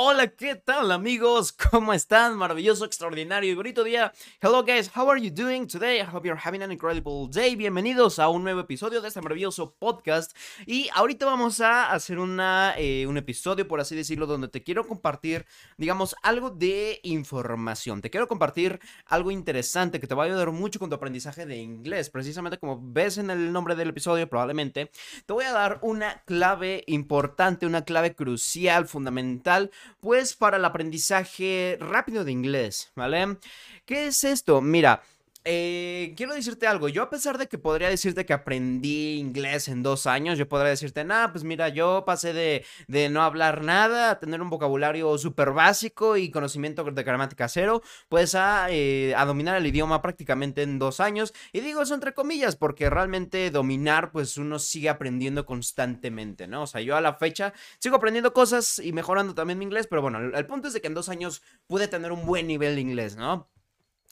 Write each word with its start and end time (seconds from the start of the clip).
Hola, 0.00 0.28
¿qué 0.28 0.54
tal 0.54 0.92
amigos? 0.92 1.50
¿Cómo 1.70 1.92
están? 1.92 2.36
Maravilloso, 2.36 2.84
extraordinario 2.84 3.50
y 3.50 3.54
bonito 3.56 3.82
día. 3.82 4.12
Hello 4.40 4.62
guys, 4.62 4.88
how 4.94 5.10
are 5.10 5.20
you 5.20 5.28
doing 5.28 5.66
today? 5.66 5.98
I 5.98 6.04
hope 6.04 6.24
you're 6.24 6.40
having 6.40 6.62
an 6.62 6.70
incredible 6.70 7.26
day. 7.28 7.56
Bienvenidos 7.56 8.20
a 8.20 8.28
un 8.28 8.44
nuevo 8.44 8.60
episodio 8.60 9.00
de 9.00 9.08
este 9.08 9.20
maravilloso 9.20 9.74
podcast. 9.74 10.36
Y 10.66 10.88
ahorita 10.94 11.26
vamos 11.26 11.60
a 11.60 11.90
hacer 11.90 12.20
una, 12.20 12.74
eh, 12.78 13.08
un 13.08 13.16
episodio, 13.16 13.66
por 13.66 13.80
así 13.80 13.96
decirlo, 13.96 14.26
donde 14.26 14.46
te 14.46 14.62
quiero 14.62 14.86
compartir, 14.86 15.46
digamos, 15.78 16.14
algo 16.22 16.50
de 16.50 17.00
información. 17.02 18.00
Te 18.00 18.08
quiero 18.08 18.28
compartir 18.28 18.78
algo 19.06 19.32
interesante 19.32 19.98
que 19.98 20.06
te 20.06 20.14
va 20.14 20.22
a 20.22 20.26
ayudar 20.26 20.52
mucho 20.52 20.78
con 20.78 20.90
tu 20.90 20.94
aprendizaje 20.94 21.44
de 21.44 21.56
inglés. 21.56 22.08
Precisamente 22.08 22.58
como 22.58 22.78
ves 22.80 23.18
en 23.18 23.30
el 23.30 23.52
nombre 23.52 23.74
del 23.74 23.88
episodio, 23.88 24.28
probablemente, 24.30 24.92
te 25.26 25.32
voy 25.32 25.46
a 25.46 25.52
dar 25.52 25.80
una 25.82 26.22
clave 26.24 26.84
importante, 26.86 27.66
una 27.66 27.84
clave 27.84 28.14
crucial, 28.14 28.86
fundamental 28.86 29.72
pues 30.00 30.34
para 30.34 30.56
el 30.56 30.64
aprendizaje 30.64 31.76
rápido 31.80 32.24
de 32.24 32.32
inglés, 32.32 32.92
¿vale? 32.94 33.38
¿Qué 33.84 34.06
es 34.06 34.24
esto? 34.24 34.60
Mira, 34.60 35.02
eh, 35.50 36.12
quiero 36.14 36.34
decirte 36.34 36.66
algo. 36.66 36.90
Yo, 36.90 37.02
a 37.02 37.08
pesar 37.08 37.38
de 37.38 37.46
que 37.48 37.56
podría 37.56 37.88
decirte 37.88 38.26
que 38.26 38.34
aprendí 38.34 39.16
inglés 39.16 39.68
en 39.68 39.82
dos 39.82 40.06
años, 40.06 40.36
yo 40.36 40.46
podría 40.46 40.68
decirte, 40.68 41.04
nah, 41.04 41.28
pues 41.28 41.42
mira, 41.42 41.70
yo 41.70 42.04
pasé 42.04 42.34
de, 42.34 42.66
de 42.86 43.08
no 43.08 43.22
hablar 43.22 43.62
nada 43.62 44.10
a 44.10 44.18
tener 44.20 44.42
un 44.42 44.50
vocabulario 44.50 45.16
súper 45.16 45.52
básico 45.52 46.18
y 46.18 46.30
conocimiento 46.30 46.84
de 46.84 47.02
gramática 47.02 47.48
cero, 47.48 47.80
pues 48.10 48.34
a, 48.34 48.66
eh, 48.68 49.14
a, 49.16 49.24
dominar 49.24 49.56
el 49.56 49.66
idioma 49.66 50.02
prácticamente 50.02 50.62
en 50.62 50.78
dos 50.78 51.00
años. 51.00 51.32
Y 51.54 51.60
digo 51.60 51.80
eso 51.80 51.94
entre 51.94 52.12
comillas, 52.12 52.54
porque 52.54 52.90
realmente 52.90 53.50
dominar, 53.50 54.12
pues 54.12 54.36
uno 54.36 54.58
sigue 54.58 54.90
aprendiendo 54.90 55.46
constantemente, 55.46 56.46
¿no? 56.46 56.64
O 56.64 56.66
sea, 56.66 56.82
yo 56.82 56.94
a 56.94 57.00
la 57.00 57.14
fecha 57.14 57.54
sigo 57.78 57.96
aprendiendo 57.96 58.34
cosas 58.34 58.80
y 58.80 58.92
mejorando 58.92 59.34
también 59.34 59.58
mi 59.58 59.64
inglés, 59.64 59.86
pero 59.86 60.02
bueno, 60.02 60.18
el, 60.18 60.34
el 60.34 60.44
punto 60.44 60.68
es 60.68 60.74
de 60.74 60.82
que 60.82 60.88
en 60.88 60.94
dos 60.94 61.08
años 61.08 61.40
pude 61.66 61.88
tener 61.88 62.12
un 62.12 62.26
buen 62.26 62.46
nivel 62.46 62.74
de 62.74 62.82
inglés, 62.82 63.16
¿no? 63.16 63.48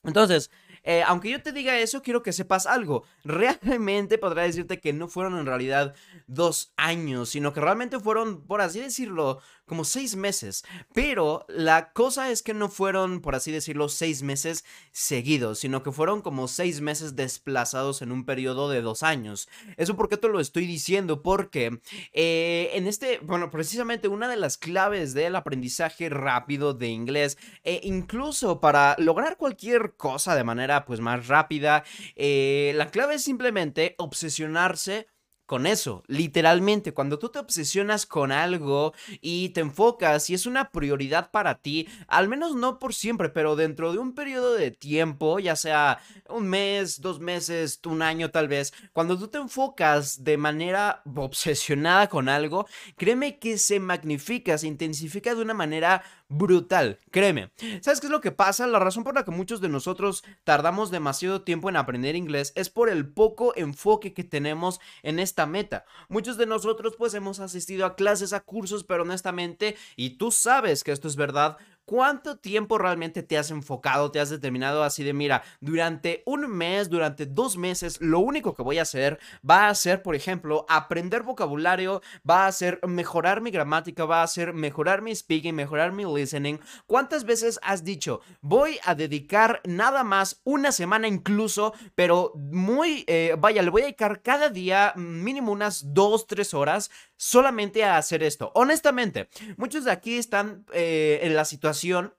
Entonces, 0.06 0.50
eh, 0.88 1.02
aunque 1.04 1.30
yo 1.30 1.42
te 1.42 1.50
diga 1.50 1.76
eso, 1.80 2.00
quiero 2.00 2.22
que 2.22 2.32
sepas 2.32 2.64
algo. 2.64 3.02
Realmente 3.24 4.18
podrá 4.18 4.44
decirte 4.44 4.80
que 4.80 4.92
no 4.92 5.08
fueron 5.08 5.36
en 5.36 5.44
realidad 5.44 5.96
dos 6.28 6.72
años, 6.76 7.28
sino 7.28 7.52
que 7.52 7.60
realmente 7.60 7.98
fueron, 7.98 8.46
por 8.46 8.60
así 8.60 8.80
decirlo, 8.80 9.40
como 9.66 9.84
seis 9.84 10.16
meses. 10.16 10.64
Pero 10.94 11.44
la 11.48 11.92
cosa 11.92 12.30
es 12.30 12.42
que 12.42 12.54
no 12.54 12.68
fueron, 12.68 13.20
por 13.20 13.34
así 13.34 13.52
decirlo, 13.52 13.88
seis 13.88 14.22
meses 14.22 14.64
seguidos, 14.92 15.58
sino 15.58 15.82
que 15.82 15.92
fueron 15.92 16.22
como 16.22 16.48
seis 16.48 16.80
meses 16.80 17.16
desplazados 17.16 18.02
en 18.02 18.12
un 18.12 18.24
periodo 18.24 18.70
de 18.70 18.80
dos 18.80 19.02
años. 19.02 19.48
Eso 19.76 19.96
porque 19.96 20.16
te 20.16 20.28
lo 20.28 20.40
estoy 20.40 20.66
diciendo, 20.66 21.22
porque 21.22 21.80
eh, 22.12 22.70
en 22.74 22.86
este, 22.86 23.18
bueno, 23.22 23.50
precisamente 23.50 24.08
una 24.08 24.28
de 24.28 24.36
las 24.36 24.56
claves 24.56 25.14
del 25.14 25.36
aprendizaje 25.36 26.08
rápido 26.08 26.72
de 26.74 26.88
inglés, 26.88 27.36
e 27.62 27.80
incluso 27.82 28.60
para 28.60 28.96
lograr 28.98 29.36
cualquier 29.36 29.94
cosa 29.96 30.34
de 30.34 30.44
manera 30.44 30.84
pues 30.84 31.00
más 31.00 31.26
rápida. 31.26 31.84
Eh, 32.14 32.72
la 32.76 32.90
clave 32.90 33.16
es 33.16 33.24
simplemente 33.24 33.94
obsesionarse 33.98 35.08
con 35.46 35.66
eso, 35.66 36.02
literalmente, 36.08 36.92
cuando 36.92 37.18
tú 37.18 37.28
te 37.28 37.38
obsesionas 37.38 38.04
con 38.04 38.32
algo 38.32 38.92
y 39.20 39.50
te 39.50 39.60
enfocas 39.60 40.28
y 40.28 40.34
es 40.34 40.44
una 40.44 40.70
prioridad 40.70 41.30
para 41.30 41.58
ti, 41.58 41.88
al 42.08 42.28
menos 42.28 42.56
no 42.56 42.78
por 42.78 42.94
siempre, 42.94 43.28
pero 43.28 43.54
dentro 43.54 43.92
de 43.92 43.98
un 43.98 44.12
periodo 44.14 44.54
de 44.54 44.72
tiempo, 44.72 45.38
ya 45.38 45.54
sea 45.54 46.00
un 46.28 46.48
mes, 46.48 47.00
dos 47.00 47.20
meses, 47.20 47.80
un 47.86 48.02
año 48.02 48.30
tal 48.30 48.48
vez, 48.48 48.74
cuando 48.92 49.16
tú 49.16 49.28
te 49.28 49.38
enfocas 49.38 50.24
de 50.24 50.36
manera 50.36 51.02
obsesionada 51.14 52.08
con 52.08 52.28
algo, 52.28 52.66
créeme 52.96 53.38
que 53.38 53.56
se 53.58 53.78
magnifica, 53.78 54.58
se 54.58 54.66
intensifica 54.66 55.34
de 55.34 55.42
una 55.42 55.54
manera 55.54 56.02
brutal, 56.28 56.98
créeme. 57.10 57.50
¿Sabes 57.80 58.00
qué 58.00 58.06
es 58.06 58.10
lo 58.10 58.20
que 58.20 58.32
pasa? 58.32 58.66
La 58.66 58.78
razón 58.78 59.04
por 59.04 59.14
la 59.14 59.24
que 59.24 59.30
muchos 59.30 59.60
de 59.60 59.68
nosotros 59.68 60.24
tardamos 60.44 60.90
demasiado 60.90 61.42
tiempo 61.42 61.68
en 61.68 61.76
aprender 61.76 62.16
inglés 62.16 62.52
es 62.56 62.70
por 62.70 62.88
el 62.88 63.08
poco 63.08 63.52
enfoque 63.56 64.12
que 64.12 64.24
tenemos 64.24 64.80
en 65.02 65.18
esta 65.18 65.46
meta. 65.46 65.84
Muchos 66.08 66.36
de 66.36 66.46
nosotros 66.46 66.94
pues 66.96 67.14
hemos 67.14 67.40
asistido 67.40 67.86
a 67.86 67.96
clases, 67.96 68.32
a 68.32 68.40
cursos, 68.40 68.84
pero 68.84 69.02
honestamente, 69.02 69.76
y 69.96 70.10
tú 70.18 70.30
sabes 70.30 70.84
que 70.84 70.92
esto 70.92 71.08
es 71.08 71.16
verdad, 71.16 71.58
¿Cuánto 71.86 72.36
tiempo 72.36 72.78
realmente 72.78 73.22
te 73.22 73.38
has 73.38 73.52
enfocado, 73.52 74.10
te 74.10 74.18
has 74.18 74.28
determinado 74.28 74.82
así 74.82 75.04
de, 75.04 75.12
mira, 75.12 75.44
durante 75.60 76.24
un 76.26 76.48
mes, 76.48 76.90
durante 76.90 77.26
dos 77.26 77.56
meses, 77.56 78.00
lo 78.00 78.18
único 78.18 78.56
que 78.56 78.64
voy 78.64 78.78
a 78.78 78.82
hacer 78.82 79.20
va 79.48 79.68
a 79.68 79.74
ser, 79.76 80.02
por 80.02 80.16
ejemplo, 80.16 80.66
aprender 80.68 81.22
vocabulario, 81.22 82.02
va 82.28 82.48
a 82.48 82.52
ser 82.52 82.80
mejorar 82.84 83.40
mi 83.40 83.52
gramática, 83.52 84.04
va 84.04 84.24
a 84.24 84.26
ser 84.26 84.52
mejorar 84.52 85.00
mi 85.00 85.14
speaking, 85.14 85.54
mejorar 85.54 85.92
mi 85.92 86.04
listening? 86.04 86.58
¿Cuántas 86.88 87.22
veces 87.22 87.60
has 87.62 87.84
dicho, 87.84 88.20
voy 88.40 88.80
a 88.82 88.96
dedicar 88.96 89.60
nada 89.62 90.02
más 90.02 90.40
una 90.42 90.72
semana 90.72 91.06
incluso, 91.06 91.72
pero 91.94 92.32
muy, 92.34 93.04
eh, 93.06 93.36
vaya, 93.38 93.62
le 93.62 93.70
voy 93.70 93.82
a 93.82 93.84
dedicar 93.84 94.22
cada 94.22 94.48
día 94.48 94.92
mínimo 94.96 95.52
unas 95.52 95.94
dos, 95.94 96.26
tres 96.26 96.52
horas 96.52 96.90
solamente 97.16 97.84
a 97.84 97.96
hacer 97.96 98.24
esto? 98.24 98.50
Honestamente, 98.56 99.28
muchos 99.56 99.84
de 99.84 99.92
aquí 99.92 100.16
están 100.18 100.66
eh, 100.72 101.20
en 101.22 101.36
la 101.36 101.44
situación 101.44 101.75
situación 101.76 102.14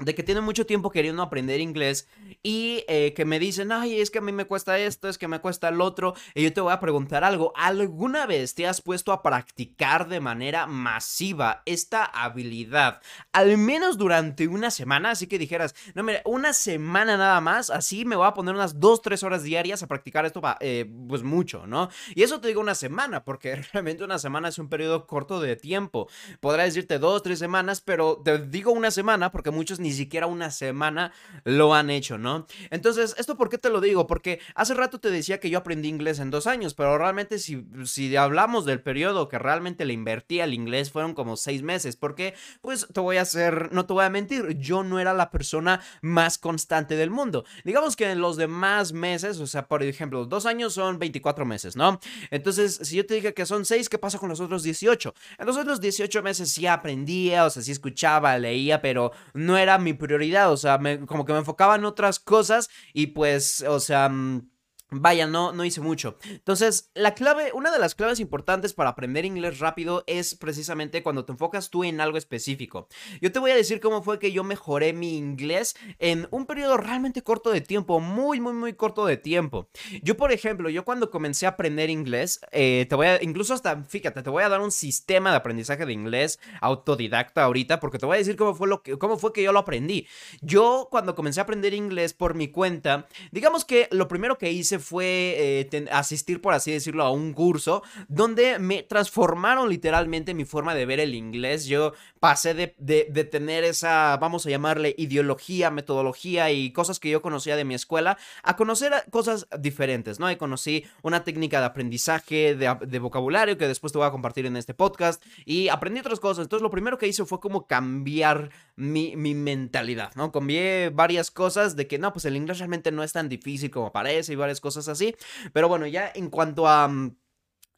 de 0.00 0.14
que 0.14 0.22
tienen 0.22 0.44
mucho 0.44 0.66
tiempo 0.66 0.90
queriendo 0.90 1.22
aprender 1.22 1.60
inglés 1.60 2.08
y 2.42 2.84
eh, 2.88 3.12
que 3.14 3.24
me 3.24 3.38
dicen, 3.38 3.70
ay, 3.72 4.00
es 4.00 4.10
que 4.10 4.18
a 4.18 4.22
mí 4.22 4.32
me 4.32 4.46
cuesta 4.46 4.78
esto, 4.78 5.08
es 5.08 5.18
que 5.18 5.28
me 5.28 5.40
cuesta 5.40 5.68
el 5.68 5.80
otro. 5.80 6.14
Y 6.34 6.42
yo 6.42 6.52
te 6.52 6.60
voy 6.60 6.72
a 6.72 6.80
preguntar 6.80 7.22
algo, 7.22 7.52
¿alguna 7.54 8.26
vez 8.26 8.54
te 8.54 8.66
has 8.66 8.80
puesto 8.80 9.12
a 9.12 9.22
practicar 9.22 10.08
de 10.08 10.20
manera 10.20 10.66
masiva 10.66 11.62
esta 11.66 12.04
habilidad? 12.04 13.00
Al 13.32 13.58
menos 13.58 13.98
durante 13.98 14.48
una 14.48 14.70
semana, 14.70 15.10
así 15.10 15.26
que 15.26 15.38
dijeras, 15.38 15.74
no, 15.94 16.02
mira, 16.02 16.22
una 16.24 16.52
semana 16.52 17.16
nada 17.16 17.40
más, 17.40 17.70
así 17.70 18.04
me 18.04 18.16
voy 18.16 18.26
a 18.26 18.34
poner 18.34 18.54
unas 18.54 18.80
2, 18.80 19.02
3 19.02 19.22
horas 19.22 19.42
diarias 19.42 19.82
a 19.82 19.86
practicar 19.86 20.24
esto, 20.24 20.40
eh, 20.60 20.90
pues 21.08 21.22
mucho, 21.22 21.66
¿no? 21.66 21.90
Y 22.14 22.22
eso 22.22 22.40
te 22.40 22.48
digo 22.48 22.60
una 22.60 22.74
semana, 22.74 23.24
porque 23.24 23.56
realmente 23.72 24.04
una 24.04 24.18
semana 24.18 24.48
es 24.48 24.58
un 24.58 24.68
periodo 24.68 25.06
corto 25.06 25.40
de 25.40 25.56
tiempo. 25.56 26.08
Podrá 26.40 26.64
decirte 26.64 26.98
2, 26.98 27.22
3 27.22 27.38
semanas, 27.38 27.80
pero 27.80 28.22
te 28.24 28.38
digo 28.38 28.72
una 28.72 28.90
semana 28.90 29.30
porque 29.30 29.50
muchos 29.50 29.78
ni 29.78 29.89
siquiera 29.92 30.26
una 30.26 30.50
semana 30.50 31.12
lo 31.44 31.74
han 31.74 31.90
hecho, 31.90 32.18
¿no? 32.18 32.46
Entonces, 32.70 33.14
¿esto 33.18 33.36
por 33.36 33.48
qué 33.48 33.58
te 33.58 33.70
lo 33.70 33.80
digo? 33.80 34.06
Porque 34.06 34.40
hace 34.54 34.74
rato 34.74 35.00
te 35.00 35.10
decía 35.10 35.40
que 35.40 35.50
yo 35.50 35.58
aprendí 35.58 35.88
inglés 35.88 36.18
en 36.18 36.30
dos 36.30 36.46
años, 36.46 36.74
pero 36.74 36.96
realmente 36.98 37.38
si, 37.38 37.66
si 37.84 38.14
hablamos 38.16 38.64
del 38.64 38.80
periodo 38.82 39.28
que 39.28 39.38
realmente 39.38 39.84
le 39.84 39.92
invertí 39.92 40.40
al 40.40 40.54
inglés 40.54 40.90
fueron 40.90 41.14
como 41.14 41.36
seis 41.36 41.62
meses, 41.62 41.96
porque 41.96 42.34
pues 42.60 42.86
te 42.92 43.00
voy 43.00 43.16
a 43.16 43.22
hacer, 43.22 43.72
no 43.72 43.86
te 43.86 43.92
voy 43.92 44.04
a 44.04 44.10
mentir, 44.10 44.56
yo 44.58 44.82
no 44.82 44.98
era 44.98 45.14
la 45.14 45.30
persona 45.30 45.80
más 46.02 46.38
constante 46.38 46.96
del 46.96 47.10
mundo. 47.10 47.44
Digamos 47.64 47.96
que 47.96 48.10
en 48.10 48.20
los 48.20 48.36
demás 48.36 48.92
meses, 48.92 49.38
o 49.40 49.46
sea, 49.46 49.66
por 49.66 49.82
ejemplo, 49.82 50.24
dos 50.24 50.46
años 50.46 50.74
son 50.74 50.98
24 50.98 51.44
meses, 51.44 51.76
¿no? 51.76 52.00
Entonces, 52.30 52.80
si 52.82 52.96
yo 52.96 53.06
te 53.06 53.14
dije 53.14 53.34
que 53.34 53.46
son 53.46 53.64
seis, 53.64 53.88
¿qué 53.88 53.98
pasa 53.98 54.18
con 54.18 54.28
los 54.28 54.40
otros 54.40 54.62
18? 54.62 55.14
En 55.38 55.46
los 55.46 55.56
otros 55.56 55.80
18 55.80 56.22
meses 56.22 56.50
sí 56.50 56.66
aprendía, 56.66 57.44
o 57.44 57.50
sea, 57.50 57.62
sí 57.62 57.72
escuchaba, 57.72 58.36
leía, 58.38 58.80
pero 58.80 59.12
no 59.34 59.56
era 59.56 59.69
mi 59.78 59.92
prioridad, 59.94 60.52
o 60.52 60.56
sea, 60.56 60.78
como 61.06 61.24
que 61.24 61.32
me 61.32 61.38
enfocaba 61.38 61.76
en 61.76 61.84
otras 61.84 62.18
cosas 62.18 62.68
y 62.92 63.08
pues, 63.08 63.62
o 63.62 63.80
sea... 63.80 64.08
Mm, 64.08 64.48
Vaya, 64.92 65.26
no, 65.26 65.52
no 65.52 65.64
hice 65.64 65.80
mucho. 65.80 66.16
Entonces, 66.28 66.90
la 66.94 67.14
clave, 67.14 67.52
una 67.54 67.70
de 67.70 67.78
las 67.78 67.94
claves 67.94 68.18
importantes 68.18 68.74
para 68.74 68.90
aprender 68.90 69.24
inglés 69.24 69.60
rápido 69.60 70.02
es 70.08 70.34
precisamente 70.34 71.04
cuando 71.04 71.24
te 71.24 71.30
enfocas 71.30 71.70
tú 71.70 71.84
en 71.84 72.00
algo 72.00 72.18
específico. 72.18 72.88
Yo 73.20 73.30
te 73.30 73.38
voy 73.38 73.52
a 73.52 73.56
decir 73.56 73.78
cómo 73.80 74.02
fue 74.02 74.18
que 74.18 74.32
yo 74.32 74.42
mejoré 74.42 74.92
mi 74.92 75.16
inglés 75.16 75.76
en 76.00 76.26
un 76.32 76.44
periodo 76.44 76.76
realmente 76.76 77.22
corto 77.22 77.50
de 77.50 77.60
tiempo, 77.60 78.00
muy, 78.00 78.40
muy, 78.40 78.52
muy 78.52 78.72
corto 78.72 79.06
de 79.06 79.16
tiempo. 79.16 79.68
Yo, 80.02 80.16
por 80.16 80.32
ejemplo, 80.32 80.68
yo 80.70 80.84
cuando 80.84 81.10
comencé 81.10 81.46
a 81.46 81.50
aprender 81.50 81.88
inglés, 81.88 82.40
eh, 82.50 82.86
te 82.88 82.96
voy 82.96 83.06
a, 83.06 83.22
incluso 83.22 83.54
hasta, 83.54 83.84
fíjate, 83.84 84.22
te 84.22 84.30
voy 84.30 84.42
a 84.42 84.48
dar 84.48 84.60
un 84.60 84.72
sistema 84.72 85.30
de 85.30 85.36
aprendizaje 85.36 85.86
de 85.86 85.92
inglés 85.92 86.40
autodidacta 86.60 87.44
ahorita, 87.44 87.78
porque 87.78 87.98
te 87.98 88.06
voy 88.06 88.16
a 88.16 88.18
decir 88.18 88.34
cómo 88.34 88.56
fue, 88.56 88.66
lo 88.66 88.82
que, 88.82 88.98
cómo 88.98 89.18
fue 89.18 89.32
que 89.32 89.44
yo 89.44 89.52
lo 89.52 89.60
aprendí. 89.60 90.08
Yo, 90.40 90.88
cuando 90.90 91.14
comencé 91.14 91.38
a 91.38 91.44
aprender 91.44 91.74
inglés 91.74 92.12
por 92.12 92.34
mi 92.34 92.48
cuenta, 92.48 93.06
digamos 93.30 93.64
que 93.64 93.86
lo 93.92 94.08
primero 94.08 94.36
que 94.36 94.50
hice 94.50 94.79
fue 94.80 95.68
eh, 95.70 95.88
asistir, 95.92 96.40
por 96.40 96.54
así 96.54 96.72
decirlo, 96.72 97.04
a 97.04 97.10
un 97.10 97.32
curso 97.32 97.82
donde 98.08 98.58
me 98.58 98.82
transformaron 98.82 99.68
literalmente 99.68 100.34
mi 100.34 100.44
forma 100.44 100.74
de 100.74 100.86
ver 100.86 101.00
el 101.00 101.14
inglés. 101.14 101.66
Yo 101.66 101.92
pasé 102.18 102.54
de, 102.54 102.74
de, 102.78 103.24
tener 103.24 103.64
esa, 103.64 104.16
vamos 104.18 104.46
a 104.46 104.50
llamarle, 104.50 104.94
ideología, 104.98 105.70
metodología 105.70 106.50
y 106.50 106.72
cosas 106.72 107.00
que 107.00 107.10
yo 107.10 107.22
conocía 107.22 107.56
de 107.56 107.64
mi 107.64 107.74
escuela 107.74 108.18
a 108.42 108.56
conocer 108.56 108.92
cosas 109.10 109.46
diferentes, 109.58 110.20
¿no? 110.20 110.30
Y 110.30 110.36
conocí 110.36 110.84
una 111.02 111.24
técnica 111.24 111.60
de 111.60 111.66
aprendizaje, 111.66 112.54
de, 112.54 112.98
vocabulario 112.98 113.56
que 113.56 113.68
después 113.68 113.92
te 113.92 113.98
voy 113.98 114.06
a 114.06 114.10
compartir 114.10 114.46
en 114.46 114.56
este 114.56 114.74
podcast 114.74 115.22
y 115.44 115.68
aprendí 115.68 116.00
otras 116.00 116.20
cosas. 116.20 116.44
Entonces 116.44 116.62
lo 116.62 116.70
primero 116.70 116.98
que 116.98 117.08
hice 117.08 117.24
fue 117.24 117.40
como 117.40 117.66
cambiar 117.66 118.50
mi, 118.76 119.16
mi 119.16 119.34
mentalidad, 119.34 120.12
¿no? 120.14 120.32
Cambié 120.32 120.90
varias 120.90 121.30
cosas 121.30 121.76
de 121.76 121.86
que 121.86 121.98
no, 121.98 122.12
pues 122.12 122.24
el 122.24 122.36
inglés 122.36 122.58
realmente 122.58 122.92
no 122.92 123.02
es 123.02 123.12
tan 123.12 123.28
difícil 123.28 123.70
como 123.70 123.92
parece 123.92 124.32
y 124.32 124.36
varias 124.36 124.60
cosas 124.60 124.69
así. 124.76 125.14
Pero 125.52 125.68
bueno, 125.68 125.86
ya 125.86 126.10
en 126.14 126.30
cuanto 126.30 126.66
a... 126.66 126.88
Mm, 126.88 127.16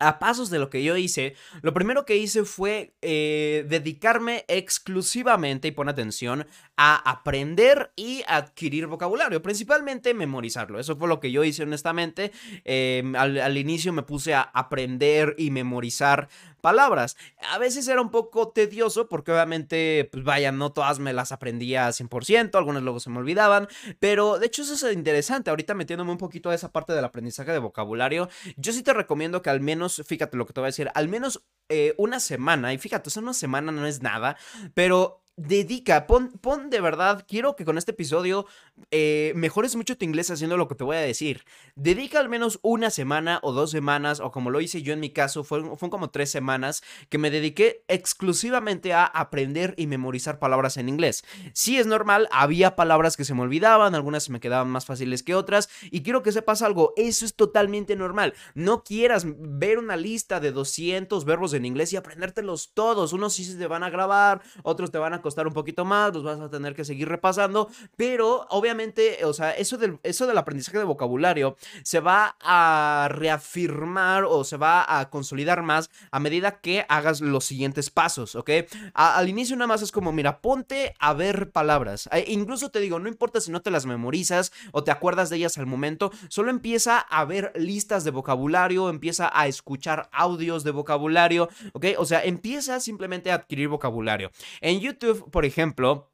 a 0.03 0.19
pasos 0.19 0.51
de 0.51 0.59
lo 0.59 0.69
que 0.69 0.83
yo 0.83 0.97
hice, 0.97 1.35
lo 1.63 1.73
primero 1.73 2.05
que 2.05 2.17
hice 2.17 2.45
fue 2.45 2.95
eh, 3.03 3.65
dedicarme 3.69 4.45
exclusivamente, 4.49 5.69
y 5.69 5.71
pon 5.71 5.89
atención, 5.89 6.47
a 6.77 6.97
aprender 7.09 7.93
y 7.95 8.23
adquirir 8.27 8.87
vocabulario, 8.89 9.43
principalmente 9.43 10.15
memorizarlo. 10.15 10.81
Eso 10.81 10.97
fue 10.97 11.09
lo 11.09 11.21
que 11.21 11.31
yo 11.31 11.45
hice 11.45 11.63
honestamente. 11.63 12.33
Em, 12.65 13.15
al, 13.15 13.57
inicio 13.57 13.93
me 13.93 14.03
puse 14.03 14.35
a 14.35 14.43
aprender 14.43 15.35
y 15.39 15.51
memorizar 15.51 16.29
palabras. 16.63 17.19
A 17.51 17.59
veces 17.59 17.87
era 17.89 18.01
un 18.01 18.11
poco 18.11 18.49
tedioso 18.49 19.09
porque 19.09 19.33
obviamente, 19.33 20.09
pues 20.11 20.25
vaya, 20.25 20.51
no 20.51 20.73
todas 20.73 20.99
me 20.99 21.13
las 21.13 21.33
aprendía 21.33 21.93
100%, 21.93 22.57
algunas 22.57 22.83
luego 22.83 23.01
se 23.01 23.11
me 23.11 23.19
olvidaban, 23.19 23.69
pero 24.01 24.39
de 24.39 24.47
hecho 24.47 24.63
eso 24.63 24.89
es 24.89 24.95
interesante. 24.95 25.51
Ahorita 25.51 25.75
metiéndome 25.75 26.13
un 26.13 26.19
poquito 26.19 26.49
a 26.49 26.55
esa 26.55 26.73
parte 26.73 26.95
del 26.95 27.05
aprendizaje 27.05 27.53
de 27.53 27.59
vocabulario, 27.59 28.31
yo 28.57 28.73
sí 28.73 28.83
te 28.83 28.95
recomiendo 28.95 29.43
que 29.43 29.51
al 29.51 29.61
menos, 29.61 30.03
fíjate 30.07 30.39
lo 30.39 30.47
que 30.47 30.55
te 30.55 30.61
voy 30.61 30.69
a 30.69 30.69
decir, 30.69 30.91
al 30.95 31.09
menos 31.09 31.43
eh, 31.69 31.95
una 31.99 32.21
semana, 32.21 32.73
y 32.73 32.79
fíjate, 32.79 33.11
o 33.15 33.21
una 33.21 33.35
semana 33.35 33.73
no 33.73 33.87
es 33.87 34.01
nada, 34.01 34.37
pero 34.73 35.23
dedica, 35.47 36.07
pon, 36.07 36.31
pon, 36.41 36.71
de 36.71 36.81
verdad, 36.81 37.25
quiero 37.29 37.57
que 37.57 37.65
con 37.65 37.79
este 37.79 37.93
episodio 37.93 38.47
eh, 38.91 39.33
mejores 39.35 39.77
mucho 39.77 39.97
tu 39.97 40.05
inglés 40.05 40.31
haciendo 40.31 40.57
lo 40.57 40.69
que 40.69 40.75
te 40.75 40.85
voy 40.85 40.97
a 40.97 41.01
decir. 41.01 41.45
Dedica 41.75 42.21
al 42.21 42.29
menos 42.29 42.59
una 42.63 42.91
semana 42.91 43.41
o 43.43 43.53
dos 43.53 43.71
semanas, 43.71 44.21
o 44.21 44.31
como 44.31 44.51
lo 44.51 44.61
hice 44.61 44.83
yo 44.83 44.93
en 44.93 45.01
mi 45.01 45.11
caso, 45.11 45.45
fueron, 45.45 45.77
como 45.77 46.11
tres 46.11 46.31
semanas 46.31 46.83
que 47.09 47.19
me 47.19 47.31
dediqué 47.31 47.85
exclusivamente 47.89 48.93
a 48.93 49.05
aprender 49.05 49.75
y 49.77 49.87
memorizar 49.87 50.39
palabras 50.39 50.77
en 50.77 50.89
inglés. 50.89 51.25
Sí 51.53 51.79
es 51.79 51.87
normal, 51.87 52.29
había 52.31 52.77
palabras 52.77 53.17
que 53.17 53.25
se 53.25 53.35
me 53.35 53.43
olvidaban, 53.43 53.95
algunas 53.95 54.31
me 54.31 54.41
quedaban 54.41 54.71
más 54.71 54.87
fáciles 54.87 55.23
que 55.23 55.35
otras, 55.35 55.69
y 55.91 56.03
quiero 56.03 56.23
que 56.23 56.33
sepas 56.33 56.63
algo, 56.63 56.93
eso 56.97 57.25
es 57.25 57.35
totalmente 57.35 57.97
normal. 57.97 58.35
No 58.55 58.85
quieras 58.85 59.25
ver 59.27 59.79
una 59.79 59.97
lista 59.97 60.41
de 60.41 60.53
200 60.53 61.25
verbos 61.25 61.53
en 61.55 61.65
inglés 61.65 61.93
y 61.93 61.97
aprendértelos 61.97 62.73
todos. 62.75 63.13
Unos 63.13 63.35
sí 63.35 63.45
se 63.45 63.57
te 63.57 63.67
van 63.67 63.83
a 63.83 63.91
grabar, 63.91 64.43
otros 64.63 64.91
te 64.91 64.99
van 64.99 65.15
a 65.15 65.23
costar 65.23 65.32
un 65.47 65.53
poquito 65.53 65.85
más, 65.85 66.13
los 66.15 66.23
vas 66.23 66.41
a 66.41 66.51
tener 66.51 66.75
que 66.75 66.85
seguir 66.85 67.09
repasando, 67.09 67.69
pero 67.97 68.47
obviamente, 68.51 69.25
o 69.25 69.33
sea, 69.33 69.53
eso 69.53 69.77
del, 69.77 69.99
eso 70.03 70.27
del 70.27 70.39
aprendizaje 70.39 70.79
de 70.79 70.85
vocabulario 70.85 71.57
se 71.83 72.01
va 72.01 72.37
a 72.41 73.09
reafirmar 73.11 74.25
o 74.25 74.45
se 74.45 74.57
va 74.57 75.01
a 75.01 75.11
consolidar 75.11 75.63
más 75.63 75.91
a 76.11 76.21
medida 76.21 76.61
que 76.61 76.85
hagas 76.89 77.21
los 77.21 77.45
siguientes 77.45 77.91
pasos, 77.91 78.35
¿ok? 78.35 78.51
al 78.95 79.29
inicio 79.29 79.57
nada 79.57 79.67
más 79.67 79.83
es 79.83 79.93
como, 79.93 80.13
mira, 80.13 80.41
ponte 80.41 80.95
a 80.99 81.13
ver 81.13 81.51
palabras. 81.51 82.09
E 82.13 82.25
incluso 82.29 82.71
te 82.71 82.81
digo, 82.81 82.99
no 82.99 83.09
importa 83.09 83.41
si 83.41 83.51
no 83.51 83.63
te 83.63 83.71
las 83.71 83.87
memorizas 83.87 84.53
o 84.73 84.85
te 84.85 84.91
acuerdas 84.91 85.31
de 85.31 85.37
ellas 85.37 85.59
al 85.59 85.67
momento, 85.67 86.13
solo 86.29 86.51
empieza 86.51 86.99
a 86.99 87.25
ver 87.25 87.53
listas 87.57 88.05
de 88.05 88.11
vocabulario, 88.11 88.89
empieza 88.89 89.31
a 89.33 89.47
escuchar 89.47 90.09
audios 90.13 90.65
de 90.65 90.71
vocabulario, 90.71 91.49
¿ok? 91.73 91.87
O 91.99 92.05
sea, 92.05 92.25
empieza 92.25 92.81
simplemente 92.81 93.31
a 93.31 93.37
adquirir 93.37 93.69
vocabulario. 93.69 94.31
En 94.61 94.81
YouTube 94.81 95.12
por 95.15 95.45
ejemplo, 95.45 96.13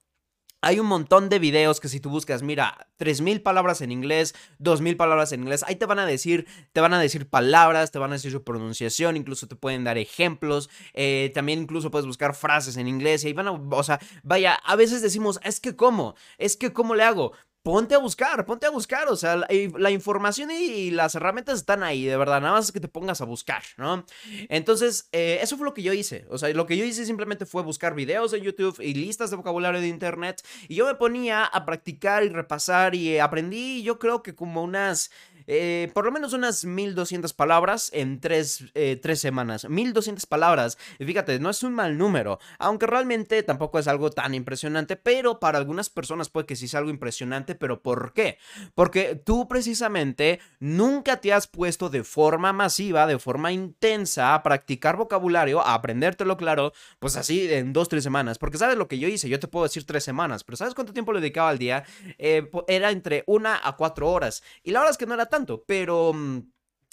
hay 0.61 0.81
un 0.81 0.87
montón 0.87 1.29
de 1.29 1.39
videos 1.39 1.79
que 1.79 1.89
si 1.89 2.01
tú 2.01 2.11
buscas, 2.11 2.43
mira, 2.43 2.89
3000 2.97 3.43
palabras 3.43 3.81
en 3.81 3.93
inglés, 3.93 4.35
2000 4.59 4.97
palabras 4.97 5.31
en 5.31 5.43
inglés, 5.43 5.65
ahí 5.67 5.77
te 5.77 5.87
van 5.87 6.01
a 6.01 6.07
decir, 6.07 6.49
te 6.73 6.81
van 6.81 6.93
a 6.95 6.99
decir 6.99 7.29
palabras, 7.29 7.93
te 7.93 7.99
van 8.01 8.11
a 8.11 8.15
decir 8.15 8.33
su 8.33 8.43
pronunciación, 8.43 9.17
incluso 9.17 9.47
te 9.47 9.55
pueden 9.55 9.85
dar 9.85 9.99
ejemplos, 9.99 10.69
eh, 10.95 11.31
también 11.33 11.61
incluso 11.61 11.93
puedes 11.93 12.07
buscar 12.07 12.35
frases 12.35 12.77
en 12.77 12.89
inglés 12.89 13.23
y 13.23 13.29
ahí 13.29 13.33
van 13.35 13.47
a, 13.47 13.53
o 13.53 13.83
sea, 13.85 14.01
vaya, 14.25 14.55
a 14.55 14.75
veces 14.75 15.01
decimos, 15.01 15.39
es 15.45 15.61
que 15.61 15.77
cómo, 15.77 16.17
es 16.39 16.57
que 16.57 16.73
cómo 16.73 16.97
le 16.97 17.05
hago, 17.05 17.33
ponte 17.69 17.95
a 17.95 17.99
buscar, 17.99 18.47
ponte 18.47 18.65
a 18.65 18.71
buscar, 18.71 19.09
o 19.09 19.17
sea, 19.17 19.37
la, 19.37 19.91
información 19.91 20.51
y, 20.51 20.91
las 20.91 21.15
herramientas 21.15 21.59
están 21.59 21.83
ahí, 21.83 22.07
de 22.07 22.17
verdad, 22.17 22.41
nada 22.41 22.55
más 22.55 22.65
es 22.65 22.73
que 22.73 22.81
te 22.81 22.89
pongas 22.89 23.21
a 23.21 23.27
buscar, 23.27 23.63
¿no? 23.77 24.07
Entonces, 24.49 25.11
eh, 25.13 25.41
eso 25.43 25.59
fue 25.59 25.67
lo 25.67 25.75
que 25.75 25.83
yo 25.83 25.93
hice, 25.93 26.25
o 26.31 26.39
sea, 26.39 26.49
lo 26.55 26.65
que 26.65 26.79
yo 26.79 26.87
hice 26.87 27.05
simplemente 27.05 27.45
fue 27.45 27.63
buscar 27.63 27.95
videos 27.95 28.33
en 28.33 28.43
YouTube 28.43 28.81
y 28.81 28.95
listas 28.95 29.29
de 29.29 29.37
vocabulario 29.37 29.83
de 29.83 29.89
Internet, 29.89 30.43
y 30.67 30.77
yo 30.77 30.87
me 30.87 30.95
ponía 30.95 31.45
a 31.45 31.67
practicar 31.67 32.25
y 32.25 32.31
repasar 32.31 32.95
y 32.95 33.19
aprendí, 33.19 33.83
yo 33.83 33.99
creo 33.99 34.23
que 34.23 34.35
como 34.35 34.63
unas 34.63 35.11
eh, 35.51 35.91
por 35.95 36.05
lo 36.05 36.13
menos 36.13 36.35
unas 36.35 36.67
1200 36.67 37.33
palabras 37.33 37.91
en 37.95 38.21
tres, 38.21 38.65
eh, 38.75 38.99
tres 39.01 39.19
semanas. 39.19 39.67
1200 39.67 40.27
palabras. 40.27 40.77
Fíjate, 40.99 41.41
no 41.41 41.49
es 41.49 41.63
un 41.63 41.73
mal 41.73 41.97
número, 41.97 42.39
aunque 42.59 42.87
realmente 42.87 43.43
tampoco 43.43 43.79
es 43.79 43.89
algo 43.89 44.11
tan 44.11 44.35
impresionante, 44.35 44.97
pero 44.97 45.41
para 45.41 45.57
algunas 45.57 45.89
personas 45.89 46.29
puede 46.29 46.45
que 46.45 46.55
sí 46.55 46.69
sea 46.69 46.81
algo 46.81 46.91
impresionante, 46.91 47.55
pero 47.55 47.83
¿por 47.83 48.13
qué? 48.13 48.37
Porque 48.75 49.15
tú 49.15 49.49
precisamente 49.49 50.39
nunca 50.61 51.23
te 51.23 51.33
has 51.33 51.47
puesto 51.47 51.89
de 51.89 52.05
forma 52.05 52.53
masiva, 52.53 53.07
de 53.07 53.19
forma 53.19 53.51
intensa 53.51 54.35
a 54.35 54.43
practicar 54.43 54.99
vocabulario, 54.99 55.63
a 55.63 55.73
aprendértelo 55.73 56.37
claro, 56.37 56.75
pues 56.99 57.17
así 57.17 57.51
en 57.51 57.73
dos, 57.73 57.89
tres 57.89 58.05
semanas. 58.05 58.39
Porque 58.39 58.59
sabes 58.59 58.77
lo 58.77 58.87
que 58.87 58.99
yo 58.99 59.09
hice, 59.09 59.31
yo 59.31 59.41
te 59.41 59.49
puedo 59.49 59.65
decir 59.65 59.87
tres 59.87 60.05
semanas, 60.05 60.45
pero 60.45 60.59
¿sabes 60.59 60.75
cuánto 60.75 60.93
tiempo 60.93 61.15
le 61.15 61.21
dedicaba 61.21 61.49
al 61.49 61.59
día? 61.59 61.85
Eh, 62.19 62.51
era 62.67 62.91
entre 62.91 63.25
una 63.27 63.59
a 63.63 63.77
cuatro 63.77 64.11
horas. 64.11 64.43
Y 64.63 64.73
la 64.73 64.81
verdad 64.81 64.91
es 64.91 64.99
que 64.99 65.07
no 65.07 65.15
era 65.15 65.25
tan 65.25 65.38
pero... 65.67 66.13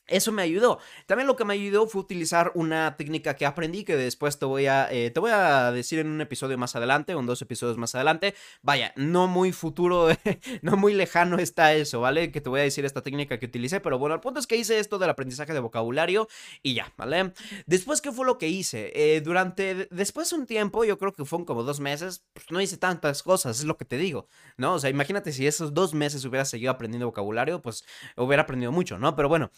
Eso 0.08 0.32
me 0.32 0.44
ayudó. 0.44 0.80
También 1.08 1.26
lo 1.26 1.36
que 1.36 1.46
me 1.46 1.56
ayudó 1.56 1.88
fue 1.88 2.02
utilizar 2.02 2.52
una 2.54 2.96
técnica 2.96 3.36
que 3.36 3.46
aprendí 3.46 3.84
que 3.84 3.96
después 3.96 4.38
te 4.38 4.46
voy 4.46 4.68
a, 4.68 4.92
eh, 4.92 5.10
te 5.10 5.20
voy 5.20 5.32
a 5.32 5.72
decir 5.72 5.98
en 5.98 6.08
un 6.08 6.22
episodio 6.22 6.60
más 6.60 6.76
adelante 6.76 7.16
o 7.16 7.20
en 7.20 7.26
dos 7.26 7.42
episodios 7.42 7.78
más 7.78 7.96
adelante. 7.96 8.36
Vaya, 8.62 8.94
no 8.96 9.28
muy 9.28 9.52
futuro, 9.52 10.10
no 10.62 10.78
muy 10.78 10.94
lejano 10.94 11.40
está 11.40 11.74
eso, 11.74 12.02
¿vale? 12.02 12.32
Que 12.32 12.40
te 12.40 12.50
voy 12.50 12.60
a 12.60 12.64
decir 12.64 12.86
esta 12.86 13.02
técnica 13.02 13.40
que 13.40 13.48
utilicé, 13.48 13.80
pero 13.80 13.98
bueno, 13.98 14.14
el 14.14 14.22
punto 14.22 14.40
es 14.40 14.46
que 14.46 14.58
hice 14.58 14.78
esto 14.78 15.00
del 15.00 15.10
aprendizaje 15.10 15.54
de 15.54 15.60
vocabulario 15.60 16.28
y 16.62 16.76
ya, 16.76 16.94
¿vale? 16.98 17.34
Después, 17.66 18.00
¿qué 18.02 18.12
fue 18.12 18.28
lo 18.28 18.38
que 18.38 18.48
hice? 18.48 18.92
Eh, 18.96 19.22
durante, 19.22 19.88
después 19.90 20.30
de 20.30 20.36
un 20.36 20.46
tiempo, 20.46 20.86
yo 20.86 21.00
creo 21.00 21.14
que 21.14 21.26
fueron 21.26 21.46
como 21.46 21.64
dos 21.64 21.80
meses, 21.80 22.24
pues 22.34 22.46
no 22.52 22.62
hice 22.62 22.78
tantas 22.78 23.24
cosas, 23.24 23.60
es 23.60 23.66
lo 23.66 23.78
que 23.78 23.86
te 23.86 23.98
digo, 23.98 24.28
¿no? 24.58 24.76
O 24.76 24.80
sea, 24.80 24.92
imagínate 24.92 25.32
si 25.32 25.48
esos 25.48 25.74
dos 25.74 25.96
meses 25.96 26.24
hubiera 26.26 26.46
seguido 26.46 26.72
aprendiendo 26.72 27.08
vocabulario, 27.08 27.62
pues 27.62 27.84
hubiera 28.16 28.44
aprendido 28.44 28.72
mucho, 28.72 29.00
¿no? 29.00 29.16
Pero 29.16 29.30
bueno, 29.30 29.50